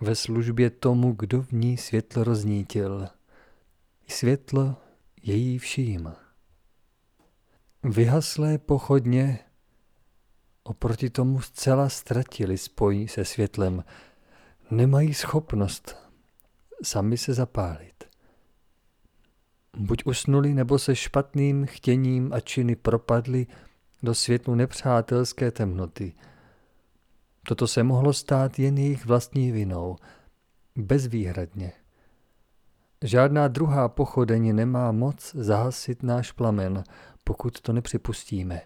ve 0.00 0.14
službě 0.14 0.70
tomu, 0.70 1.12
kdo 1.12 1.42
v 1.42 1.52
ní 1.52 1.76
světlo 1.76 2.24
roznítil. 2.24 3.08
Světlo 4.08 4.76
její 5.22 5.58
vším. 5.58 6.12
Vyhaslé 7.82 8.58
pochodně 8.58 9.38
oproti 10.62 11.10
tomu 11.10 11.40
zcela 11.40 11.88
ztratili 11.88 12.58
spojí 12.58 13.08
se 13.08 13.24
světlem. 13.24 13.84
Nemají 14.70 15.14
schopnost 15.14 15.96
sami 16.82 17.18
se 17.18 17.34
zapálit. 17.34 17.91
Buď 19.76 20.02
usnuli, 20.06 20.54
nebo 20.54 20.78
se 20.78 20.96
špatným 20.96 21.66
chtěním 21.66 22.32
a 22.32 22.40
činy 22.40 22.76
propadli 22.76 23.46
do 24.02 24.14
světlu 24.14 24.54
nepřátelské 24.54 25.50
temnoty. 25.50 26.12
Toto 27.48 27.66
se 27.66 27.82
mohlo 27.82 28.12
stát 28.12 28.58
jen 28.58 28.78
jejich 28.78 29.06
vlastní 29.06 29.52
vinou, 29.52 29.96
bezvýhradně. 30.76 31.72
Žádná 33.04 33.48
druhá 33.48 33.88
pochodeň 33.88 34.54
nemá 34.54 34.92
moc 34.92 35.34
zahasit 35.34 36.02
náš 36.02 36.32
plamen, 36.32 36.84
pokud 37.24 37.60
to 37.60 37.72
nepřipustíme. 37.72 38.60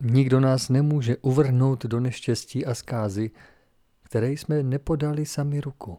Nikdo 0.00 0.40
nás 0.40 0.68
nemůže 0.68 1.16
uvrhnout 1.16 1.84
do 1.84 2.00
neštěstí 2.00 2.66
a 2.66 2.74
zkázy, 2.74 3.30
které 4.02 4.30
jsme 4.30 4.62
nepodali 4.62 5.26
sami 5.26 5.60
ruku. 5.60 5.98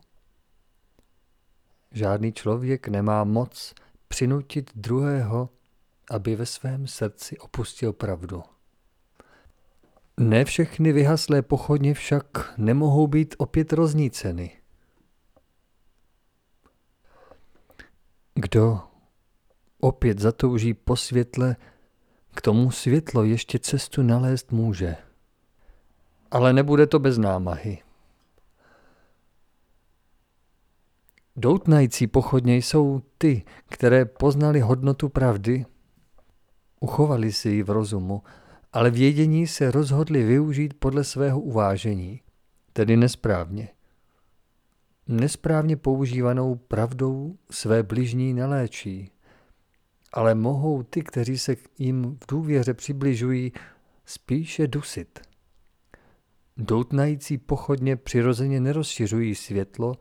Žádný 1.91 2.34
člověk 2.34 2.88
nemá 2.88 3.24
moc 3.24 3.74
přinutit 4.08 4.72
druhého, 4.75 5.50
aby 6.12 6.36
ve 6.36 6.46
svém 6.46 6.88
srdci 6.88 7.38
opustil 7.38 7.94
pravdu. 7.94 8.44
Ne 10.20 10.46
všechny 10.46 10.91
vyhaslé 10.91 11.41
pochodně 11.41 11.94
však 11.94 12.53
nemohou 12.58 13.08
být 13.08 13.36
opět 13.38 13.74
rozníceny. 13.74 14.51
Kdo 18.36 18.79
opět 19.79 20.20
zatouží 20.20 20.74
po 20.74 20.96
světle, 20.96 21.56
k 22.36 22.41
tomu 22.41 22.72
světlo 22.72 23.24
ještě 23.24 23.60
cestu 23.60 24.01
nalézt 24.01 24.51
může. 24.51 24.96
Ale 26.32 26.53
nebude 26.53 26.88
to 26.88 27.00
bez 27.00 27.17
námahy. 27.17 27.87
Doutnající 31.39 32.08
pochodně 32.08 32.56
jsou 32.56 33.01
ty, 33.17 33.44
které 33.70 34.06
poznali 34.06 34.60
hodnotu 34.60 35.10
pravdy, 35.10 35.65
uchovali 36.79 37.32
si 37.32 37.50
ji 37.50 37.63
v 37.63 37.70
rozumu, 37.70 38.24
ale 38.74 38.91
vědění 38.91 39.48
se 39.48 39.72
rozhodli 39.72 40.24
využít 40.24 40.74
podle 40.74 41.03
svého 41.03 41.39
uvážení, 41.39 42.22
tedy 42.74 42.98
nesprávně. 42.98 43.70
Nesprávně 45.08 45.77
používanou 45.77 46.56
pravdou 46.56 47.38
své 47.51 47.84
bližní 47.84 48.34
neléčí, 48.34 49.12
ale 50.13 50.36
mohou 50.36 50.84
ty, 50.84 51.01
kteří 51.01 51.38
se 51.38 51.56
jim 51.79 52.17
v 52.24 52.27
důvěře 52.27 52.74
přibližují, 52.74 53.51
spíše 54.06 54.67
dusit. 54.67 55.20
Doutnající 56.58 57.38
pochodně 57.38 57.96
přirozeně 57.96 58.60
nerozšiřují 58.60 59.36
světlo, 59.36 59.96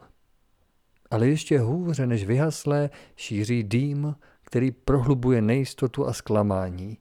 ale 1.10 1.28
ještě 1.28 1.58
hůře 1.58 2.06
než 2.06 2.24
vyhaslé 2.24 2.90
šíří 3.16 3.62
dým, 3.64 4.16
který 4.42 4.70
prohlubuje 4.70 5.42
nejistotu 5.42 6.06
a 6.06 6.12
zklamání. 6.12 6.98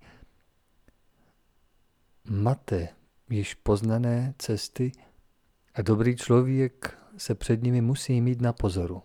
Mate 2.29 2.87
již 3.29 3.53
poznané 3.53 4.33
cesty 4.37 4.91
a 5.73 5.81
dobrý 5.81 6.15
člověk 6.15 6.97
se 7.17 7.35
před 7.35 7.63
nimi 7.63 7.81
musí 7.81 8.21
mít 8.21 8.41
na 8.41 8.53
pozoru. 8.53 9.03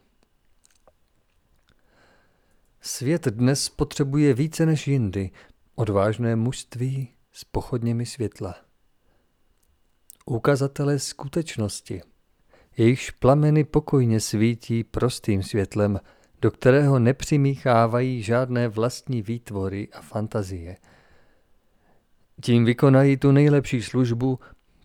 Svět 2.80 3.26
dnes 3.26 3.68
potřebuje 3.68 4.34
více 4.34 4.66
než 4.66 4.88
jindy 4.88 5.30
odvážné 5.74 6.36
mužství 6.36 7.14
s 7.32 7.44
pochodněmi 7.44 8.06
světla. 8.06 8.54
Ukazatele 10.26 10.98
skutečnosti, 10.98 12.02
jejichž 12.80 13.10
plameny 13.10 13.64
pokojně 13.64 14.20
svítí 14.20 14.84
prostým 14.84 15.42
světlem, 15.42 16.00
do 16.42 16.50
kterého 16.50 16.98
nepřimíchávají 16.98 18.22
žádné 18.22 18.68
vlastní 18.68 19.22
výtvory 19.22 19.88
a 19.92 20.00
fantazie. 20.00 20.76
Tím 22.42 22.64
vykonají 22.64 23.16
tu 23.16 23.32
nejlepší 23.32 23.82
službu, 23.82 24.38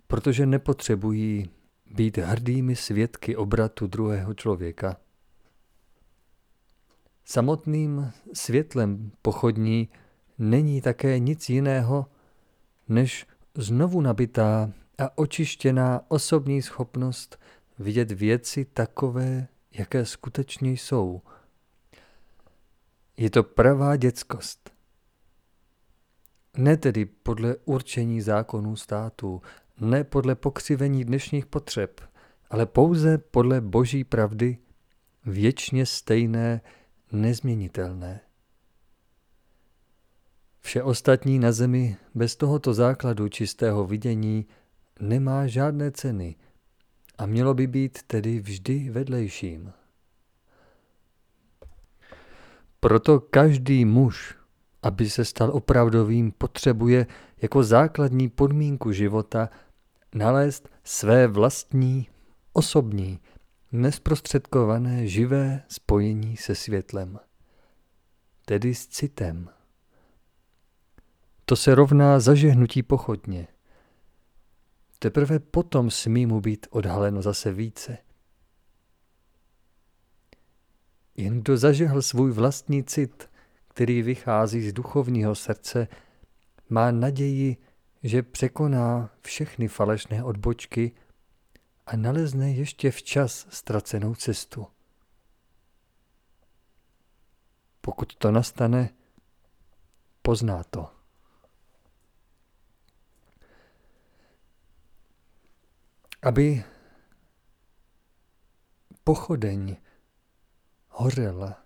protože 0.07 0.45
nepotřebují 0.45 1.49
být 1.85 2.17
hrdými 2.17 2.75
svědky 2.75 3.35
obratu 3.35 3.87
druhého 3.87 4.33
člověka. 4.33 4.97
Samotným 7.25 8.11
světlem 8.33 9.11
pochodní 9.21 9.89
není 10.37 10.81
také 10.81 11.19
nic 11.19 11.49
jiného, 11.49 12.05
než 12.87 13.27
znovu 13.57 14.01
nabitá 14.01 14.71
a 14.97 15.17
očištěná 15.17 16.01
osobní 16.07 16.61
schopnost 16.61 17.39
vidět 17.79 18.11
věci 18.11 18.65
takové, 18.65 19.47
jaké 19.71 20.05
skutečně 20.05 20.71
jsou. 20.71 21.21
Je 23.17 23.29
to 23.29 23.43
pravá 23.43 23.95
dětskost. 23.95 24.69
Ne 26.57 26.77
tedy 26.77 27.05
podle 27.05 27.55
určení 27.65 28.21
zákonů 28.21 28.75
státu, 28.75 29.41
ne 29.79 30.03
podle 30.03 30.35
pokřivení 30.35 31.05
dnešních 31.05 31.45
potřeb, 31.45 32.01
ale 32.49 32.65
pouze 32.65 33.17
podle 33.17 33.61
boží 33.61 34.03
pravdy, 34.03 34.57
věčně 35.25 35.85
stejné, 35.85 36.61
nezměnitelné. 37.11 38.21
Vše 40.59 40.83
ostatní 40.83 41.39
na 41.39 41.51
zemi 41.51 41.97
bez 42.15 42.35
tohoto 42.35 42.73
základu 42.73 43.29
čistého 43.29 43.85
vidění 43.85 44.45
nemá 44.99 45.47
žádné 45.47 45.91
ceny 45.91 46.35
a 47.17 47.25
mělo 47.25 47.53
by 47.53 47.67
být 47.67 48.03
tedy 48.03 48.39
vždy 48.39 48.89
vedlejším. 48.89 49.73
Proto 52.79 53.19
každý 53.19 53.85
muž, 53.85 54.35
aby 54.83 55.09
se 55.09 55.25
stal 55.25 55.51
opravdovým, 55.53 56.31
potřebuje 56.31 57.07
jako 57.41 57.63
základní 57.63 58.29
podmínku 58.29 58.91
života 58.91 59.49
nalézt 60.15 60.69
své 60.83 61.27
vlastní, 61.27 62.07
osobní, 62.53 63.19
nesprostředkované 63.71 65.07
živé 65.07 65.63
spojení 65.67 66.37
se 66.37 66.55
světlem, 66.55 67.19
tedy 68.45 68.75
s 68.75 68.87
citem. 68.87 69.49
To 71.45 71.55
se 71.55 71.75
rovná 71.75 72.19
zažehnutí 72.19 72.83
pochodně. 72.83 73.47
Teprve 75.05 75.39
potom 75.39 75.91
smí 75.91 76.25
mu 76.25 76.41
být 76.41 76.67
odhaleno 76.69 77.21
zase 77.21 77.51
více. 77.51 77.97
Jen 81.15 81.41
kdo 81.41 81.57
zažehl 81.57 82.01
svůj 82.01 82.31
vlastní 82.31 82.83
cit, 82.83 83.29
který 83.67 84.01
vychází 84.01 84.69
z 84.69 84.73
duchovního 84.73 85.35
srdce, 85.35 85.87
má 86.69 86.91
naději, 86.91 87.57
že 88.03 88.23
překoná 88.23 89.09
všechny 89.21 89.67
falešné 89.67 90.23
odbočky 90.23 90.91
a 91.85 91.95
nalezne 91.95 92.51
ještě 92.51 92.91
včas 92.91 93.47
ztracenou 93.49 94.15
cestu. 94.15 94.67
Pokud 97.81 98.15
to 98.15 98.31
nastane, 98.31 98.89
pozná 100.21 100.63
to. 100.63 100.94
Aby 106.25 106.63
pochodeň 109.03 109.77
hořela 110.87 111.65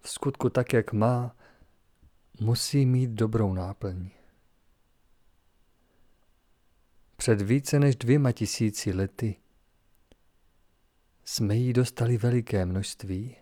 v 0.00 0.08
skutku 0.10 0.50
tak, 0.50 0.72
jak 0.72 0.92
má, 0.92 1.36
musí 2.40 2.86
mít 2.86 3.10
dobrou 3.10 3.52
náplň. 3.52 4.10
Před 7.16 7.42
více 7.42 7.78
než 7.78 7.96
dvěma 7.96 8.32
tisíci 8.32 8.92
lety 8.92 9.36
jsme 11.24 11.56
jí 11.56 11.72
dostali 11.72 12.18
veliké 12.18 12.66
množství. 12.66 13.36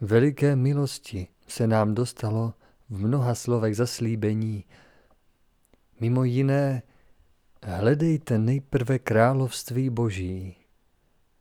Veliké 0.00 0.56
milosti 0.56 1.28
se 1.48 1.66
nám 1.66 1.94
dostalo 1.94 2.54
v 2.88 2.98
mnoha 2.98 3.34
slovech 3.34 3.76
zaslíbení. 3.76 4.64
Mimo 6.00 6.24
jiné, 6.24 6.82
hledejte 7.62 8.38
nejprve 8.38 8.98
království 8.98 9.90
Boží 9.90 10.56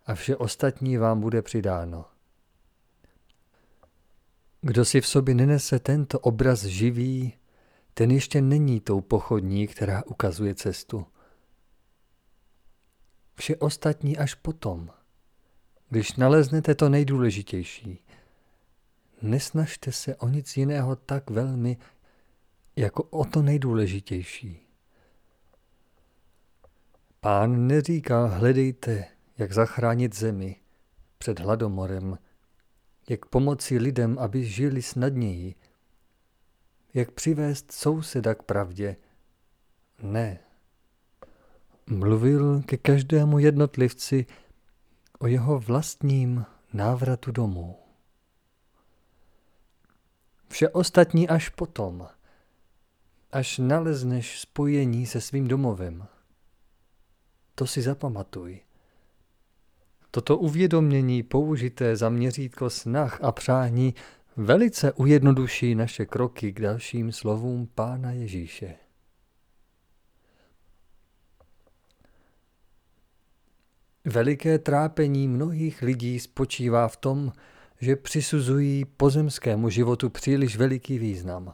a 0.06 0.16
vše 0.16 0.36
ostatní 0.36 0.98
vám 0.98 1.22
bude 1.22 1.42
přidáno. 1.42 2.06
Kdo 4.62 4.86
si 4.86 5.02
v 5.02 5.08
sobě 5.08 5.36
nenese 5.36 5.80
tento 5.80 6.20
obraz 6.20 6.64
živý, 6.64 7.34
ten 7.94 8.12
ještě 8.12 8.42
není 8.42 8.80
tou 8.80 9.02
pochodní, 9.02 9.68
která 9.68 10.04
ukazuje 10.06 10.56
cestu. 10.56 11.06
Vše 13.36 13.56
ostatní 13.56 14.18
až 14.18 14.34
potom, 14.34 14.90
když 15.90 16.16
naleznete 16.16 16.76
to 16.76 16.90
nejdůležitější. 16.90 18.06
Nesnažte 19.22 19.92
se 19.92 20.16
o 20.16 20.28
nic 20.28 20.58
jiného 20.58 20.96
tak 20.96 21.30
velmi, 21.30 21.78
jako 22.76 23.04
o 23.04 23.26
to 23.26 23.42
nejdůležitější. 23.42 24.67
Pán 27.22 27.68
neříká, 27.68 28.26
hledejte, 28.26 29.06
jak 29.38 29.54
zachránit 29.54 30.16
zemi 30.16 30.56
před 31.18 31.40
hladomorem, 31.40 32.18
jak 33.10 33.26
pomoci 33.26 33.78
lidem, 33.78 34.20
aby 34.20 34.46
žili 34.46 34.82
snadněji, 34.82 35.56
jak 36.94 37.12
přivést 37.12 37.72
souseda 37.72 38.36
k 38.36 38.44
pravdě. 38.44 38.98
Ne. 40.02 40.40
Mluvil 41.90 42.62
ke 42.62 42.78
každému 42.78 43.40
jednotlivci 43.40 44.26
o 45.20 45.28
jeho 45.28 45.60
vlastním 45.60 46.46
návratu 46.74 47.32
domů. 47.32 47.76
Vše 50.50 50.70
ostatní 50.70 51.30
až 51.30 51.50
potom, 51.50 52.08
až 53.32 53.58
nalezneš 53.58 54.40
spojení 54.40 55.06
se 55.06 55.22
svým 55.22 55.48
domovem. 55.48 56.08
To 57.58 57.68
si 57.68 57.82
zapamatuj. 57.82 58.60
Toto 60.12 60.38
uvědomění 60.38 61.24
použité 61.24 61.96
za 61.96 62.10
měřítko 62.10 62.70
snah 62.70 63.20
a 63.22 63.32
přání 63.32 63.96
velice 64.36 64.94
ujednoduší 64.94 65.76
naše 65.76 66.06
kroky 66.06 66.52
k 66.52 66.62
dalším 66.62 67.12
slovům 67.12 67.68
Pána 67.76 68.12
Ježíše. 68.12 68.76
Veliké 74.06 74.60
trápení 74.60 75.28
mnohých 75.28 75.82
lidí 75.82 76.20
spočívá 76.20 76.88
v 76.88 76.98
tom, 76.98 77.32
že 77.80 77.96
přisuzují 77.96 78.86
pozemskému 78.86 79.70
životu 79.70 80.10
příliš 80.10 80.58
veliký 80.58 81.00
význam. 81.00 81.54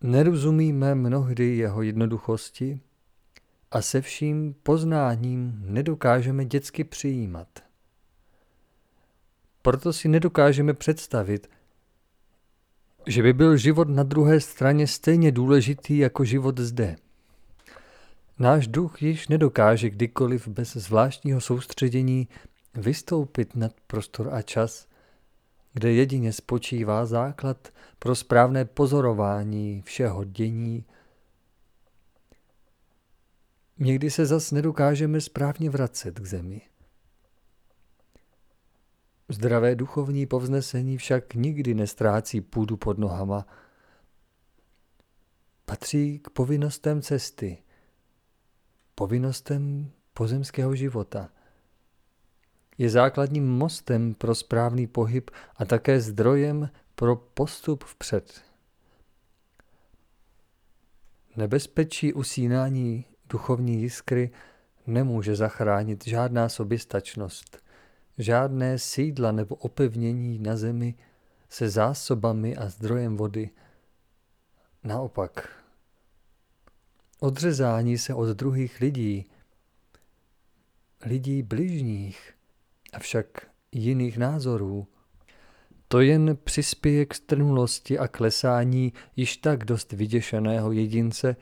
Nerozumíme 0.00 0.94
mnohdy 0.94 1.56
jeho 1.56 1.82
jednoduchosti 1.82 2.80
a 3.70 3.82
se 3.82 4.00
vším 4.00 4.54
poznáním 4.62 5.62
nedokážeme 5.66 6.44
dětsky 6.44 6.84
přijímat. 6.84 7.48
Proto 9.62 9.92
si 9.92 10.08
nedokážeme 10.08 10.74
představit, 10.74 11.50
že 13.06 13.22
by 13.22 13.32
byl 13.32 13.56
život 13.56 13.88
na 13.88 14.02
druhé 14.02 14.40
straně 14.40 14.86
stejně 14.86 15.32
důležitý 15.32 15.98
jako 15.98 16.24
život 16.24 16.58
zde. 16.58 16.96
Náš 18.38 18.66
duch 18.66 19.02
již 19.02 19.28
nedokáže 19.28 19.90
kdykoliv 19.90 20.48
bez 20.48 20.72
zvláštního 20.72 21.40
soustředění 21.40 22.28
vystoupit 22.74 23.56
nad 23.56 23.72
prostor 23.86 24.34
a 24.34 24.42
čas, 24.42 24.86
kde 25.72 25.92
jedině 25.92 26.32
spočívá 26.32 27.06
základ 27.06 27.68
pro 27.98 28.14
správné 28.14 28.64
pozorování 28.64 29.82
všeho 29.82 30.24
dění. 30.24 30.84
Někdy 33.80 34.10
se 34.10 34.26
zas 34.26 34.50
nedokážeme 34.50 35.20
správně 35.20 35.70
vracet 35.70 36.20
k 36.20 36.26
zemi. 36.26 36.62
Zdravé 39.28 39.74
duchovní 39.74 40.26
povznesení 40.26 40.98
však 40.98 41.34
nikdy 41.34 41.74
nestrácí 41.74 42.40
půdu 42.40 42.76
pod 42.76 42.98
nohama. 42.98 43.46
Patří 45.64 46.18
k 46.18 46.30
povinnostem 46.30 47.02
cesty, 47.02 47.62
povinnostem 48.94 49.90
pozemského 50.14 50.74
života– 50.74 51.30
je 52.80 52.90
základním 52.90 53.48
mostem 53.48 54.14
pro 54.14 54.34
správný 54.34 54.86
pohyb 54.86 55.30
a 55.56 55.64
také 55.64 56.00
zdrojem 56.00 56.70
pro 56.94 57.16
postup 57.16 57.84
vpřed. 57.84 58.42
Nebezpečí 61.36 62.12
usínání 62.12 63.04
duchovní 63.30 63.82
jiskry 63.82 64.30
nemůže 64.86 65.36
zachránit 65.36 66.06
žádná 66.06 66.48
soběstačnost, 66.48 67.62
žádné 68.18 68.78
sídla 68.78 69.32
nebo 69.32 69.54
opevnění 69.54 70.38
na 70.38 70.56
zemi 70.56 70.94
se 71.48 71.68
zásobami 71.68 72.56
a 72.56 72.68
zdrojem 72.68 73.16
vody. 73.16 73.50
Naopak, 74.84 75.48
odřezání 77.20 77.98
se 77.98 78.14
od 78.14 78.28
druhých 78.28 78.80
lidí, 78.80 79.26
lidí 81.06 81.42
bližních, 81.42 82.32
avšak 82.92 83.26
jiných 83.72 84.18
názorů. 84.18 84.86
To 85.88 86.00
jen 86.00 86.38
přispěje 86.44 87.06
k 87.06 87.14
strnulosti 87.14 87.98
a 87.98 88.08
klesání 88.08 88.92
již 89.16 89.36
tak 89.36 89.64
dost 89.64 89.92
vyděšeného 89.92 90.72
jedince, 90.72 91.36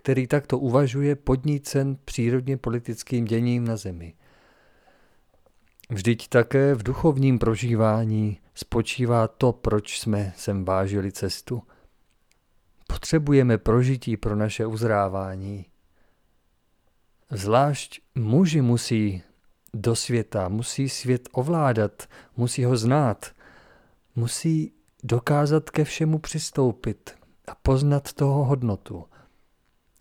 který 0.00 0.26
takto 0.26 0.58
uvažuje 0.58 1.16
podnícen 1.16 1.96
přírodně 2.04 2.56
politickým 2.56 3.24
děním 3.24 3.64
na 3.64 3.76
zemi. 3.76 4.14
Vždyť 5.90 6.28
také 6.28 6.74
v 6.74 6.82
duchovním 6.82 7.38
prožívání 7.38 8.38
spočívá 8.54 9.28
to, 9.28 9.52
proč 9.52 10.00
jsme 10.00 10.32
sem 10.36 10.64
vážili 10.64 11.12
cestu. 11.12 11.62
Potřebujeme 12.88 13.58
prožití 13.58 14.16
pro 14.16 14.36
naše 14.36 14.66
uzrávání. 14.66 15.66
Zvlášť 17.30 18.00
muži 18.14 18.60
musí 18.60 19.22
do 19.74 19.96
světa, 19.96 20.48
musí 20.48 20.88
svět 20.88 21.28
ovládat, 21.32 22.08
musí 22.36 22.64
ho 22.64 22.76
znát, 22.76 23.32
musí 24.16 24.72
dokázat 25.02 25.70
ke 25.70 25.84
všemu 25.84 26.18
přistoupit 26.18 27.10
a 27.48 27.54
poznat 27.54 28.12
toho 28.12 28.44
hodnotu. 28.44 29.09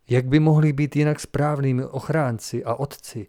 Jak 0.10 0.26
by 0.26 0.40
mohli 0.40 0.74
být 0.74 0.96
jinak 0.96 1.20
správnými 1.20 1.86
ochránci 1.86 2.64
a 2.64 2.76
otci? 2.76 3.28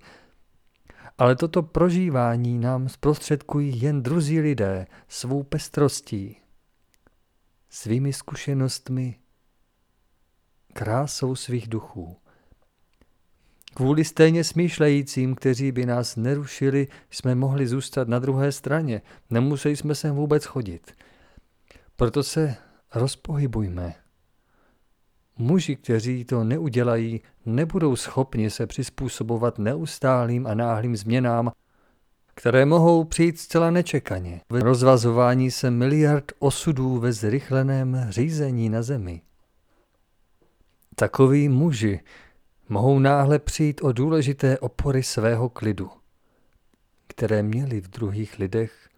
Ale 1.18 1.36
toto 1.36 1.62
prožívání 1.62 2.58
nám 2.58 2.88
zprostředkují 2.88 3.82
jen 3.82 4.02
druzí 4.02 4.40
lidé 4.40 4.86
svou 5.08 5.42
pestrostí, 5.42 6.36
svými 7.68 8.12
zkušenostmi, 8.12 9.18
krásou 10.72 11.34
svých 11.36 11.68
duchů. 11.68 12.16
Kvůli 13.74 14.04
stejně 14.04 14.44
smýšlejícím, 14.44 15.34
kteří 15.34 15.72
by 15.72 15.86
nás 15.86 16.16
nerušili, 16.16 16.88
jsme 17.10 17.34
mohli 17.34 17.66
zůstat 17.66 18.08
na 18.08 18.18
druhé 18.18 18.52
straně. 18.52 19.02
Nemuseli 19.30 19.76
jsme 19.76 19.94
sem 19.94 20.14
vůbec 20.14 20.44
chodit. 20.44 20.94
Proto 21.96 22.22
se 22.22 22.56
rozpohybujme. 22.94 23.94
Muži, 25.38 25.76
kteří 25.76 26.24
to 26.24 26.44
neudělají, 26.44 27.20
nebudou 27.46 27.96
schopni 27.96 28.50
se 28.50 28.66
přizpůsobovat 28.66 29.58
neustálým 29.58 30.46
a 30.46 30.54
náhlým 30.54 30.96
změnám, 30.96 31.52
které 32.34 32.66
mohou 32.66 33.04
přijít 33.04 33.38
zcela 33.38 33.70
nečekaně. 33.70 34.40
V 34.50 34.62
rozvazování 34.62 35.50
se 35.50 35.70
miliard 35.70 36.32
osudů 36.38 36.98
ve 36.98 37.12
zrychleném 37.12 38.06
řízení 38.08 38.68
na 38.68 38.82
zemi. 38.82 39.22
Takoví 40.94 41.48
muži, 41.48 42.00
mohou 42.68 42.98
náhle 42.98 43.38
přijít 43.38 43.80
o 43.82 43.92
důležité 43.92 44.58
opory 44.58 45.02
svého 45.02 45.48
klidu, 45.48 45.90
které 47.06 47.42
měli 47.42 47.80
v 47.80 47.88
druhých 47.88 48.38
lidech 48.38 48.88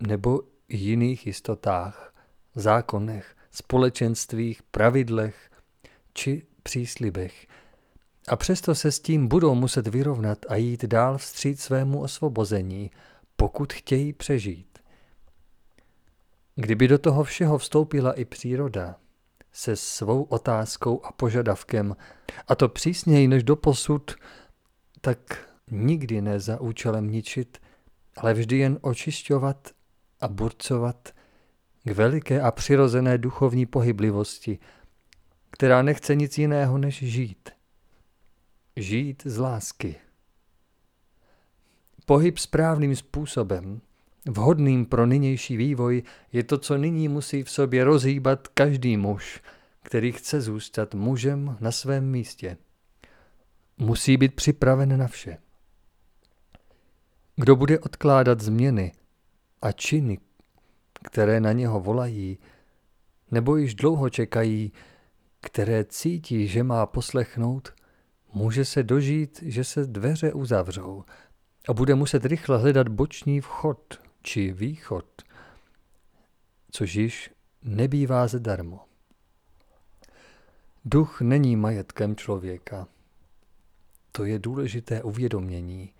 nebo 0.00 0.42
jiných 0.68 1.26
jistotách, 1.26 2.14
zákonech, 2.54 3.36
společenstvích, 3.50 4.62
pravidlech 4.62 5.50
či 6.12 6.42
příslibech. 6.62 7.46
A 8.28 8.36
přesto 8.36 8.74
se 8.74 8.92
s 8.92 9.00
tím 9.00 9.28
budou 9.28 9.54
muset 9.54 9.86
vyrovnat 9.86 10.38
a 10.48 10.56
jít 10.56 10.84
dál 10.84 11.18
vstříc 11.18 11.60
svému 11.60 12.00
osvobození, 12.00 12.90
pokud 13.36 13.72
chtějí 13.72 14.12
přežít. 14.12 14.78
Kdyby 16.56 16.88
do 16.88 16.98
toho 16.98 17.24
všeho 17.24 17.58
vstoupila 17.58 18.12
i 18.12 18.24
příroda, 18.24 18.96
se 19.52 19.76
svou 19.76 20.22
otázkou 20.22 21.00
a 21.04 21.12
požadavkem, 21.12 21.96
a 22.48 22.54
to 22.54 22.68
přísněji 22.68 23.28
než 23.28 23.42
do 23.42 23.56
posud, 23.56 24.14
tak 25.00 25.48
nikdy 25.70 26.20
ne 26.20 26.40
za 26.40 26.60
účelem 26.60 27.10
ničit, 27.10 27.58
ale 28.16 28.34
vždy 28.34 28.58
jen 28.58 28.78
očišťovat 28.80 29.68
a 30.20 30.28
burcovat 30.28 31.08
k 31.88 31.90
veliké 31.90 32.40
a 32.40 32.50
přirozené 32.50 33.18
duchovní 33.18 33.66
pohyblivosti, 33.66 34.58
která 35.50 35.82
nechce 35.82 36.14
nic 36.14 36.38
jiného 36.38 36.78
než 36.78 37.02
žít. 37.02 37.50
Žít 38.76 39.22
z 39.24 39.38
lásky. 39.38 39.96
Pohyb 42.06 42.38
správným 42.38 42.96
způsobem 42.96 43.80
Vhodným 44.26 44.86
pro 44.86 45.06
nynější 45.06 45.56
vývoj 45.56 46.02
je 46.32 46.44
to, 46.44 46.58
co 46.58 46.76
nyní 46.76 47.08
musí 47.08 47.42
v 47.42 47.50
sobě 47.50 47.84
rozhýbat 47.84 48.48
každý 48.48 48.96
muž, 48.96 49.40
který 49.82 50.12
chce 50.12 50.40
zůstat 50.40 50.94
mužem 50.94 51.56
na 51.60 51.72
svém 51.72 52.10
místě. 52.10 52.56
Musí 53.78 54.16
být 54.16 54.34
připraven 54.34 54.98
na 54.98 55.06
vše. 55.06 55.38
Kdo 57.36 57.56
bude 57.56 57.78
odkládat 57.78 58.40
změny 58.40 58.92
a 59.62 59.72
činy, 59.72 60.18
které 61.04 61.40
na 61.40 61.52
něho 61.52 61.80
volají, 61.80 62.38
nebo 63.30 63.56
již 63.56 63.74
dlouho 63.74 64.10
čekají, 64.10 64.72
které 65.40 65.84
cítí, 65.84 66.48
že 66.48 66.62
má 66.62 66.86
poslechnout, 66.86 67.74
může 68.32 68.64
se 68.64 68.82
dožít, 68.82 69.42
že 69.42 69.64
se 69.64 69.86
dveře 69.86 70.32
uzavřou 70.32 71.04
a 71.68 71.72
bude 71.72 71.94
muset 71.94 72.24
rychle 72.24 72.58
hledat 72.58 72.88
boční 72.88 73.40
vchod 73.40 74.00
či 74.22 74.52
východ, 74.52 75.22
což 76.70 76.94
již 76.94 77.30
nebývá 77.62 78.26
zdarmo. 78.26 78.80
Duch 80.84 81.20
není 81.20 81.56
majetkem 81.56 82.16
člověka. 82.16 82.88
To 84.12 84.24
je 84.24 84.38
důležité 84.38 85.02
uvědomění. 85.02 85.92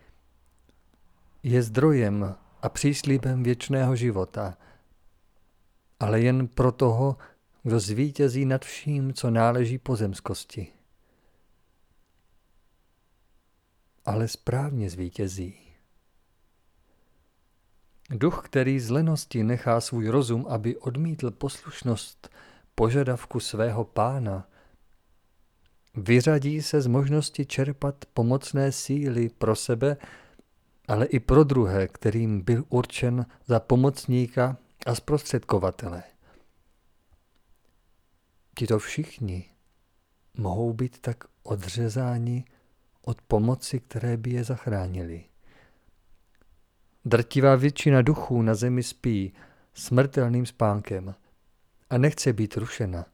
je 1.43 1.63
zdrojem 1.63 2.35
a 2.63 2.69
příslíbem 2.69 3.43
věčného 3.43 3.97
života, 3.97 4.57
ale 6.01 6.21
jen 6.21 6.49
pro 6.49 6.73
toho, 6.73 7.17
kdo 7.63 7.81
zvítězí 7.81 8.45
nad 8.45 8.65
vším, 8.65 9.13
co 9.13 9.31
náleží 9.31 9.79
pozemskosti. 9.79 10.73
Ale 14.05 14.29
správně 14.29 14.91
zvítězí. 14.91 15.55
Duch, 18.11 18.43
který 18.45 18.81
z 18.81 18.91
lenosti 18.91 19.45
nechá 19.45 19.81
svůj 19.81 20.09
rozum, 20.09 20.47
aby 20.49 20.77
odmítl 20.77 21.31
poslušnost 21.31 22.31
požadavku 22.75 23.41
svého 23.41 23.85
pána, 23.85 24.49
vyřadí 25.95 26.63
se 26.63 26.81
z 26.81 26.87
možnosti 26.87 27.47
čerpat 27.47 28.05
pomocné 28.15 28.73
síly 28.73 29.29
pro 29.29 29.57
sebe, 29.57 29.97
ale 30.89 31.07
i 31.07 31.21
pro 31.21 31.45
druhé, 31.45 31.89
kterým 31.89 32.41
byl 32.41 32.65
určen 32.69 33.27
za 33.47 33.61
pomocníka 33.61 34.57
a 34.89 34.95
zprostředkovatele. 34.95 36.03
Tito 38.59 38.79
všichni 38.79 39.51
mohou 40.35 40.73
být 40.73 40.99
tak 41.01 41.25
odřezáni 41.43 42.45
od 43.03 43.23
pomoci, 43.23 43.81
které 43.81 44.17
by 44.17 44.31
je 44.31 44.45
zachránili. 44.45 45.25
Drtivá 47.05 47.57
většina 47.57 48.03
duchů 48.03 48.43
na 48.43 48.55
zemi 48.55 48.83
spí 48.83 49.33
smrtelným 49.75 50.47
spánkem 50.47 51.15
a 51.91 51.99
nechce 51.99 52.33
být 52.33 52.57
rušena. 52.57 53.07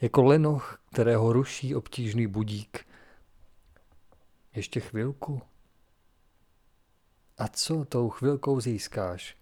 Jako 0.00 0.22
lenoch, 0.22 0.82
kterého 0.92 1.32
ruší 1.32 1.74
obtížný 1.74 2.26
budík. 2.26 2.86
Ještě 4.54 4.80
chvilku. 4.80 5.42
A 7.38 7.48
co 7.48 7.84
tou 7.84 8.10
chvilkou 8.10 8.60
získáš? 8.60 9.36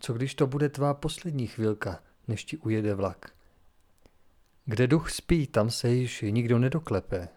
Co 0.00 0.12
když 0.12 0.34
to 0.34 0.46
bude 0.46 0.68
tvá 0.68 0.94
poslední 0.94 1.46
chvilka, 1.46 2.02
než 2.28 2.44
ti 2.44 2.56
ujede 2.56 2.94
vlak? 2.94 3.30
Kde 4.64 4.86
duch 4.86 5.10
spí, 5.10 5.46
tam 5.46 5.70
se 5.70 5.88
již 5.88 6.24
nikdo 6.30 6.58
nedoklepe. 6.58 7.28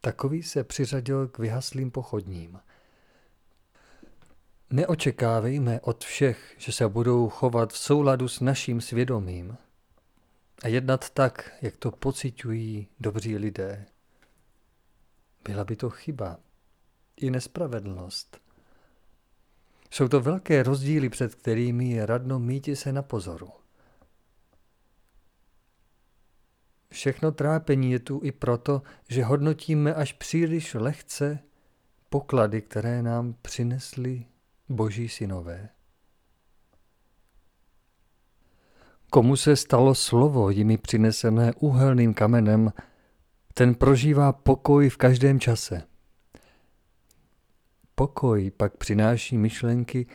Takový 0.00 0.42
se 0.42 0.64
přiřadil 0.64 1.28
k 1.28 1.38
vyhaslým 1.38 1.90
pochodním. 1.90 2.60
Neočekávejme 4.70 5.80
od 5.80 6.04
všech, 6.04 6.54
že 6.58 6.72
se 6.72 6.88
budou 6.88 7.28
chovat 7.28 7.72
v 7.72 7.78
souladu 7.78 8.28
s 8.28 8.40
naším 8.40 8.80
svědomím 8.80 9.56
a 10.62 10.68
jednat 10.68 11.10
tak, 11.10 11.52
jak 11.62 11.76
to 11.76 11.90
pocitují 11.90 12.88
dobří 13.00 13.36
lidé. 13.36 13.86
Byla 15.44 15.64
by 15.64 15.76
to 15.76 15.90
chyba 15.90 16.38
i 17.16 17.30
nespravedlnost. 17.30 18.45
Jsou 19.90 20.08
to 20.08 20.20
velké 20.20 20.62
rozdíly, 20.62 21.08
před 21.08 21.34
kterými 21.34 21.90
je 21.90 22.06
radno 22.06 22.38
míti 22.38 22.76
se 22.76 22.92
na 22.92 23.02
pozoru. 23.02 23.48
Všechno 26.90 27.32
trápení 27.32 27.92
je 27.92 27.98
tu 27.98 28.20
i 28.22 28.32
proto, 28.32 28.82
že 29.08 29.24
hodnotíme 29.24 29.94
až 29.94 30.12
příliš 30.12 30.74
lehce 30.74 31.38
poklady, 32.08 32.62
které 32.62 33.02
nám 33.02 33.34
přinesli 33.42 34.26
boží 34.68 35.08
synové. 35.08 35.68
Komu 39.10 39.36
se 39.36 39.56
stalo 39.56 39.94
slovo 39.94 40.50
jimi 40.50 40.78
přinesené 40.78 41.52
úhelným 41.54 42.14
kamenem, 42.14 42.72
ten 43.54 43.74
prožívá 43.74 44.32
pokoj 44.32 44.88
v 44.88 44.96
každém 44.96 45.40
čase. 45.40 45.82
Pokoj 47.98 48.50
pak 48.50 48.76
přináší 48.76 49.38
myšlenky, 49.38 50.06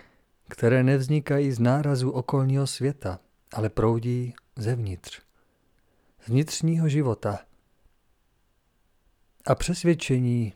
které 0.50 0.84
nevznikají 0.84 1.52
z 1.52 1.60
nárazu 1.60 2.10
okolního 2.10 2.68
světa, 2.68 3.20
ale 3.54 3.70
proudí 3.70 4.34
zevnitř, 4.56 5.22
z 6.26 6.28
vnitřního 6.28 6.90
života 6.90 7.40
a 9.48 9.56
přesvědčení 9.56 10.54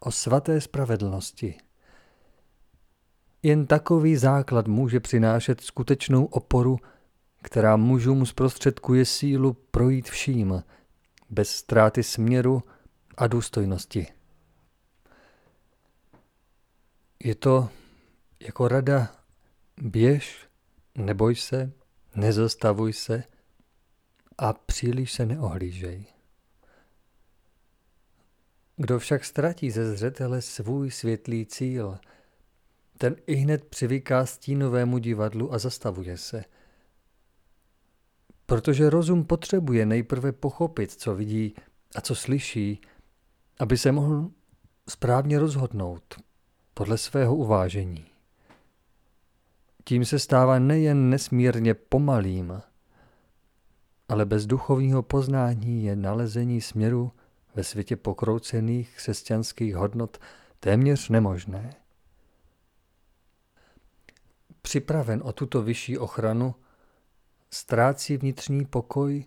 o 0.00 0.10
svaté 0.10 0.60
spravedlnosti. 0.60 1.54
Jen 3.42 3.66
takový 3.66 4.16
základ 4.16 4.66
může 4.66 5.00
přinášet 5.00 5.60
skutečnou 5.60 6.24
oporu, 6.24 6.78
která 7.42 7.76
mužům 7.76 8.26
zprostředkuje 8.26 9.04
sílu 9.04 9.52
projít 9.52 10.08
vším, 10.08 10.62
bez 11.30 11.50
ztráty 11.50 12.02
směru 12.02 12.62
a 13.16 13.26
důstojnosti. 13.26 14.06
Je 17.24 17.34
to 17.34 17.68
jako 18.40 18.68
rada 18.68 19.16
běž, 19.82 20.46
neboj 20.94 21.34
se, 21.34 21.72
nezastavuj 22.14 22.92
se 22.92 23.24
a 24.38 24.52
příliš 24.52 25.12
se 25.12 25.26
neohlížej. 25.26 26.06
Kdo 28.76 28.98
však 28.98 29.24
ztratí 29.24 29.70
ze 29.70 29.94
zřetele 29.94 30.42
svůj 30.42 30.90
světlý 30.90 31.46
cíl, 31.46 31.98
ten 32.98 33.16
i 33.26 33.34
hned 33.34 33.64
přivyká 33.64 34.26
stínovému 34.26 34.98
divadlu 34.98 35.52
a 35.52 35.58
zastavuje 35.58 36.16
se. 36.16 36.44
Protože 38.46 38.90
rozum 38.90 39.24
potřebuje 39.24 39.86
nejprve 39.86 40.32
pochopit, 40.32 40.92
co 40.92 41.14
vidí 41.14 41.54
a 41.94 42.00
co 42.00 42.14
slyší, 42.14 42.80
aby 43.58 43.78
se 43.78 43.92
mohl 43.92 44.30
správně 44.88 45.38
rozhodnout 45.38 46.31
podle 46.82 46.98
svého 46.98 47.36
uvážení. 47.36 48.04
Tím 49.84 50.04
se 50.04 50.18
stává 50.18 50.58
nejen 50.58 51.10
nesmírně 51.10 51.74
pomalým, 51.74 52.62
ale 54.08 54.24
bez 54.24 54.46
duchovního 54.46 55.02
poznání 55.02 55.84
je 55.84 55.96
nalezení 55.96 56.60
směru 56.60 57.12
ve 57.54 57.64
světě 57.64 57.96
pokroucených 57.96 58.96
křesťanských 58.96 59.76
hodnot 59.76 60.18
téměř 60.60 61.08
nemožné. 61.08 61.74
Připraven 64.62 65.20
o 65.24 65.32
tuto 65.32 65.62
vyšší 65.62 65.98
ochranu, 65.98 66.54
ztrácí 67.50 68.16
vnitřní 68.16 68.64
pokoj 68.64 69.24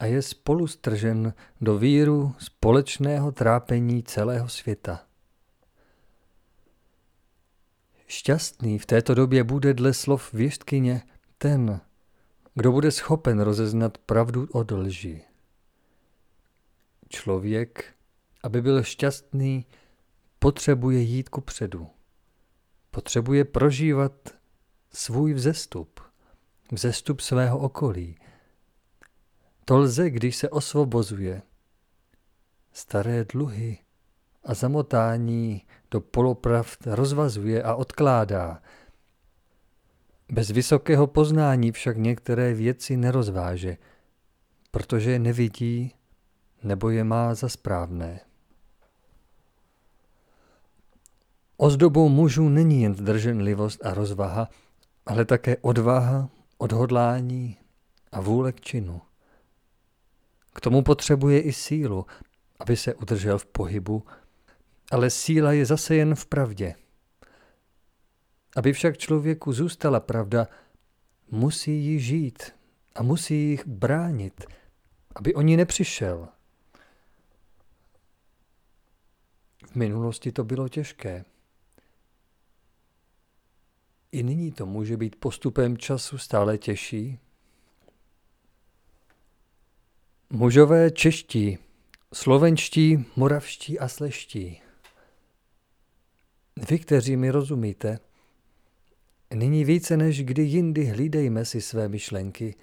a 0.00 0.06
je 0.06 0.22
spolu 0.22 0.66
stržen 0.66 1.34
do 1.60 1.78
víru 1.78 2.34
společného 2.38 3.32
trápení 3.32 4.02
celého 4.02 4.48
světa. 4.48 5.07
Šťastný 8.08 8.78
v 8.78 8.86
této 8.86 9.14
době 9.14 9.44
bude 9.44 9.74
dle 9.74 9.94
slov 9.94 10.32
věštkyně 10.32 11.02
ten, 11.38 11.80
kdo 12.54 12.72
bude 12.72 12.90
schopen 12.90 13.40
rozeznat 13.40 13.98
pravdu 13.98 14.48
od 14.52 14.70
lži. 14.70 15.24
Člověk, 17.08 17.94
aby 18.42 18.62
byl 18.62 18.82
šťastný, 18.82 19.66
potřebuje 20.38 21.00
jít 21.00 21.28
ku 21.28 21.40
předu. 21.40 21.88
Potřebuje 22.90 23.44
prožívat 23.44 24.12
svůj 24.92 25.34
vzestup, 25.34 26.00
vzestup 26.72 27.20
svého 27.20 27.58
okolí. 27.58 28.18
To 29.64 29.78
lze, 29.78 30.10
když 30.10 30.36
se 30.36 30.48
osvobozuje. 30.48 31.42
Staré 32.72 33.24
dluhy 33.24 33.78
a 34.44 34.54
zamotání 34.54 35.62
do 35.90 36.00
polopravd 36.00 36.86
rozvazuje 36.86 37.62
a 37.62 37.74
odkládá. 37.74 38.62
Bez 40.32 40.50
vysokého 40.50 41.06
poznání 41.06 41.72
však 41.72 41.96
některé 41.96 42.54
věci 42.54 42.96
nerozváže, 42.96 43.76
protože 44.70 45.10
je 45.10 45.18
nevidí 45.18 45.94
nebo 46.62 46.90
je 46.90 47.04
má 47.04 47.34
za 47.34 47.48
správné. 47.48 48.20
Ozdobou 51.56 52.08
mužů 52.08 52.48
není 52.48 52.82
jen 52.82 52.94
zdrženlivost 52.94 53.86
a 53.86 53.94
rozvaha, 53.94 54.48
ale 55.06 55.24
také 55.24 55.56
odvaha, 55.56 56.28
odhodlání 56.58 57.58
a 58.12 58.20
vůle 58.20 58.52
k 58.52 58.60
činu. 58.60 59.00
K 60.52 60.60
tomu 60.60 60.82
potřebuje 60.82 61.40
i 61.40 61.52
sílu, 61.52 62.06
aby 62.60 62.76
se 62.76 62.94
udržel 62.94 63.38
v 63.38 63.46
pohybu 63.46 64.06
ale 64.90 65.10
síla 65.10 65.52
je 65.52 65.66
zase 65.66 65.94
jen 65.94 66.14
v 66.14 66.26
pravdě. 66.26 66.74
Aby 68.56 68.72
však 68.72 68.98
člověku 68.98 69.52
zůstala 69.52 70.00
pravda, 70.00 70.48
musí 71.30 71.72
ji 71.72 72.00
žít 72.00 72.42
a 72.94 73.02
musí 73.02 73.34
jich 73.34 73.66
bránit, 73.66 74.44
aby 75.14 75.34
o 75.34 75.40
ní 75.40 75.56
nepřišel. 75.56 76.28
V 79.66 79.74
minulosti 79.74 80.32
to 80.32 80.44
bylo 80.44 80.68
těžké. 80.68 81.24
I 84.12 84.22
nyní 84.22 84.52
to 84.52 84.66
může 84.66 84.96
být 84.96 85.16
postupem 85.16 85.78
času 85.78 86.18
stále 86.18 86.58
těžší. 86.58 87.18
Mužové 90.30 90.90
čeští, 90.90 91.58
slovenští, 92.12 93.04
moravští 93.16 93.78
a 93.78 93.88
sleští 93.88 94.60
Vy, 96.66 96.78
kteří 96.78 97.16
mi 97.16 97.30
rozumíte, 97.30 97.98
nyní 99.34 99.64
více 99.64 99.96
než 99.96 100.24
kdy 100.24 100.42
jindy 100.42 100.84
hlídejme 100.84 101.44
si 101.44 101.60
své 101.60 101.88
myšlenky. 101.88 102.54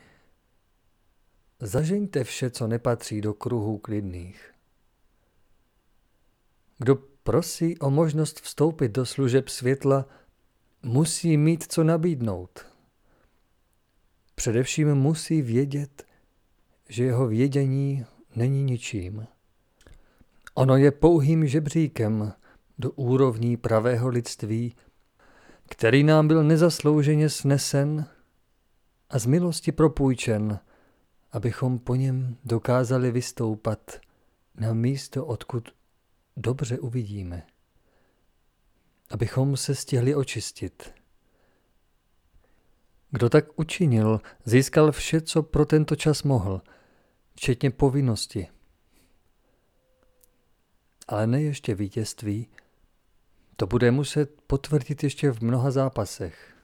Zažeňte 1.60 2.24
vše, 2.24 2.50
co 2.50 2.68
nepatří 2.68 3.22
do 3.22 3.34
kruhů 3.34 3.78
klidných. 3.78 4.52
Kdo 6.78 6.96
prosí 7.24 7.80
o 7.80 7.90
možnost 7.90 8.42
vstoupit 8.42 8.92
do 8.92 9.06
služeb 9.06 9.50
světla, 9.50 10.06
musí 10.84 11.38
mít 11.38 11.72
co 11.72 11.84
nabídnout. 11.84 12.66
Především 14.36 14.96
musí 14.96 15.42
vědět, 15.42 16.06
že 16.90 17.04
jeho 17.04 17.28
vědění 17.28 18.06
není 18.36 18.64
ničím. 18.64 19.28
Ono 20.54 20.78
je 20.78 20.92
pouhým 20.92 21.48
žebříkem 21.48 22.34
do 22.80 22.92
úrovní 22.92 23.58
pravého 23.58 24.08
lidství, 24.08 24.76
který 25.70 26.04
nám 26.04 26.28
byl 26.28 26.44
nezaslouženě 26.44 27.30
snesen 27.30 28.06
a 29.10 29.20
z 29.20 29.26
milosti 29.26 29.72
propůjčen, 29.72 30.60
abychom 31.32 31.80
po 31.80 31.96
něm 31.96 32.38
dokázali 32.46 33.12
vystoupat 33.12 34.00
na 34.56 34.74
místo, 34.74 35.26
odkud 35.26 35.70
dobře 36.38 36.80
uvidíme. 36.80 37.48
Abychom 39.10 39.58
se 39.58 39.76
stihli 39.76 40.16
očistit. 40.16 40.94
Kdo 43.12 43.30
tak 43.30 43.60
učinil, 43.60 44.22
získal 44.46 44.92
vše, 44.92 45.22
co 45.22 45.44
pro 45.44 45.66
tento 45.66 45.96
čas 45.96 46.24
mohl, 46.24 46.62
včetně 47.36 47.72
povinnosti. 47.72 48.48
Ale 51.08 51.28
ne 51.28 51.42
ještě 51.42 51.76
vítězství, 51.76 52.48
to 53.56 53.68
bude 53.68 53.92
muset 53.92 54.42
potvrdit 54.48 55.04
ještě 55.04 55.32
v 55.32 55.42
mnoha 55.42 55.72
zápasech. 55.72 56.56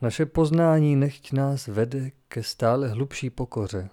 Naše 0.00 0.26
poznání 0.26 0.96
nechť 0.96 1.32
nás 1.32 1.66
vede 1.66 2.10
ke 2.28 2.42
stále 2.42 2.88
hlubší 2.88 3.30
pokoře, 3.30 3.90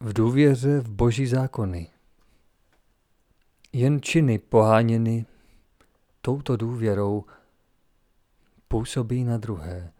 v 0.00 0.12
důvěře 0.12 0.80
v 0.80 0.88
boží 0.88 1.26
zákony. 1.26 1.90
Jen 3.72 4.02
činy 4.02 4.38
poháněny 4.38 5.26
touto 6.20 6.56
důvěrou 6.56 7.24
působí 8.68 9.24
na 9.24 9.36
druhé. 9.36 9.92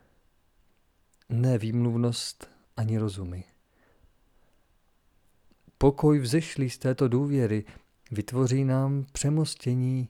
Ne 1.28 1.58
výmluvnost 1.58 2.50
ani 2.76 2.98
rozumy. 2.98 3.44
Pokoj 5.78 6.18
vzešlý 6.18 6.70
z 6.70 6.78
této 6.78 7.08
důvěry 7.08 7.64
vytvoří 8.10 8.64
nám 8.64 9.04
přemostění 9.12 10.08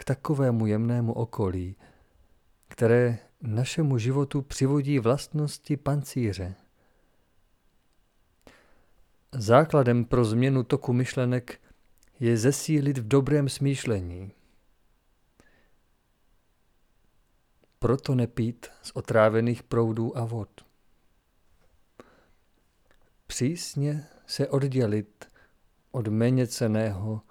k 0.00 0.04
takovému 0.04 0.66
jemnému 0.66 1.12
okolí, 1.12 1.76
které 2.68 3.18
našemu 3.42 3.98
životu 3.98 4.42
přivodí 4.42 4.98
vlastnosti 4.98 5.76
pancíře. 5.76 6.54
Základem 9.32 10.04
pro 10.04 10.24
změnu 10.24 10.62
toku 10.62 10.92
myšlenek 10.92 11.60
je 12.20 12.36
zesílit 12.36 12.98
v 12.98 13.08
dobrém 13.08 13.48
smýšlení. 13.48 14.32
Proto 17.78 18.14
nepít 18.14 18.66
z 18.82 18.90
otrávených 18.94 19.62
proudů 19.62 20.18
a 20.18 20.24
vod. 20.24 20.64
Přísně 23.26 24.06
se 24.26 24.48
oddělit 24.48 25.30
od 25.90 26.08
méně 26.08 26.46
ceného, 26.46 27.22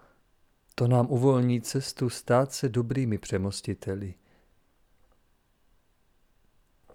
to 0.79 0.87
nám 0.87 1.07
uvolní 1.09 1.61
cestu 1.61 2.09
stát 2.09 2.51
se 2.51 2.69
dobrými 2.69 3.17
přemostiteli. 3.17 4.13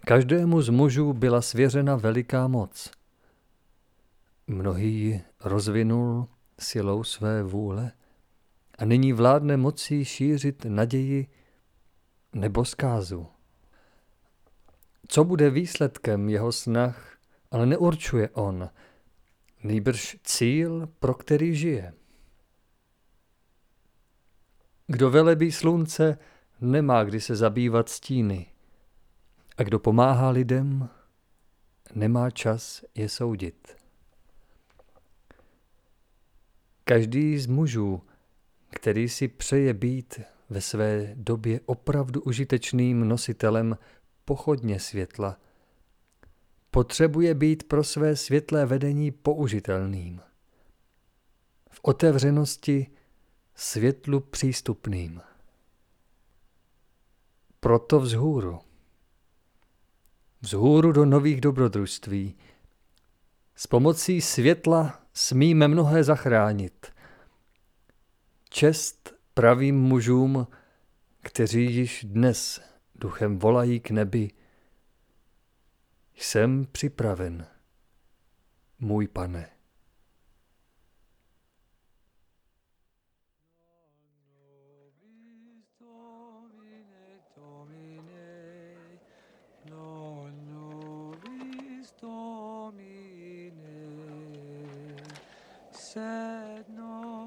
Každému 0.07 0.63
z 0.63 0.69
mužů 0.69 1.13
byla 1.13 1.43
svěřena 1.43 1.97
veliká 1.97 2.49
moc. 2.49 2.91
Mnohý 4.47 4.95
ji 4.95 5.23
rozvinul 5.41 6.29
silou 6.61 7.05
své 7.05 7.43
vůle 7.43 7.93
a 8.79 8.85
nyní 8.85 9.13
vládne 9.13 9.57
mocí 9.57 10.05
šířit 10.05 10.65
naději 10.65 11.27
nebo 12.33 12.65
zkázu. 12.65 13.27
Co 15.09 15.25
bude 15.25 15.51
výsledkem 15.51 16.29
jeho 16.29 16.53
snah, 16.53 17.19
ale 17.51 17.67
neurčuje 17.67 18.29
on, 18.29 18.71
nýbrž 19.65 20.17
cíl, 20.23 20.89
pro 20.99 21.15
který 21.15 21.55
žije. 21.55 21.93
Kdo 24.87 25.11
velebí 25.11 25.53
slunce, 25.53 26.19
nemá 26.61 27.05
kdy 27.05 27.21
se 27.21 27.37
zabývat 27.37 27.89
stíny. 27.89 28.47
A 29.57 29.63
kdo 29.63 29.79
pomáhá 29.79 30.31
lidem, 30.31 30.89
nemá 31.95 32.31
čas 32.31 32.85
je 32.95 33.09
soudit. 33.09 33.77
Každý 36.85 37.39
z 37.39 37.47
mužů, 37.47 38.03
který 38.71 39.09
si 39.09 39.29
přeje 39.29 39.75
být 39.75 40.21
ve 40.51 40.61
své 40.61 41.13
době 41.15 41.61
opravdu 41.67 42.21
užitečným 42.23 43.09
nositelem 43.09 43.79
pochodně 44.25 44.81
světla, 44.81 45.39
potřebuje 46.71 47.35
být 47.35 47.63
pro 47.63 47.85
své 47.85 48.17
světlé 48.17 48.67
vedení 48.67 49.11
použitelným. 49.11 50.21
V 51.71 51.81
otevřenosti 51.83 52.87
světlu 53.55 54.21
přístupným. 54.21 55.21
Proto 57.61 58.01
vzhůru. 58.01 58.61
Vzhůru 60.41 60.93
do 60.93 61.05
nových 61.05 61.41
dobrodružství. 61.41 62.37
S 63.55 63.67
pomocí 63.67 64.21
světla 64.21 65.03
smíme 65.13 65.69
mnohé 65.69 66.05
zachránit. 66.05 66.87
Čest 68.51 69.15
pravým 69.35 69.81
mužům, 69.81 70.47
kteří 71.23 71.75
již 71.75 72.05
dnes 72.05 72.61
duchem 72.95 73.39
volají 73.39 73.81
k 73.81 73.91
nebi. 73.91 74.31
Jsem 76.15 76.67
připraven, 76.73 77.47
můj 78.79 79.09
pane. 79.09 79.54
said 95.95 96.65
no. 96.77 97.24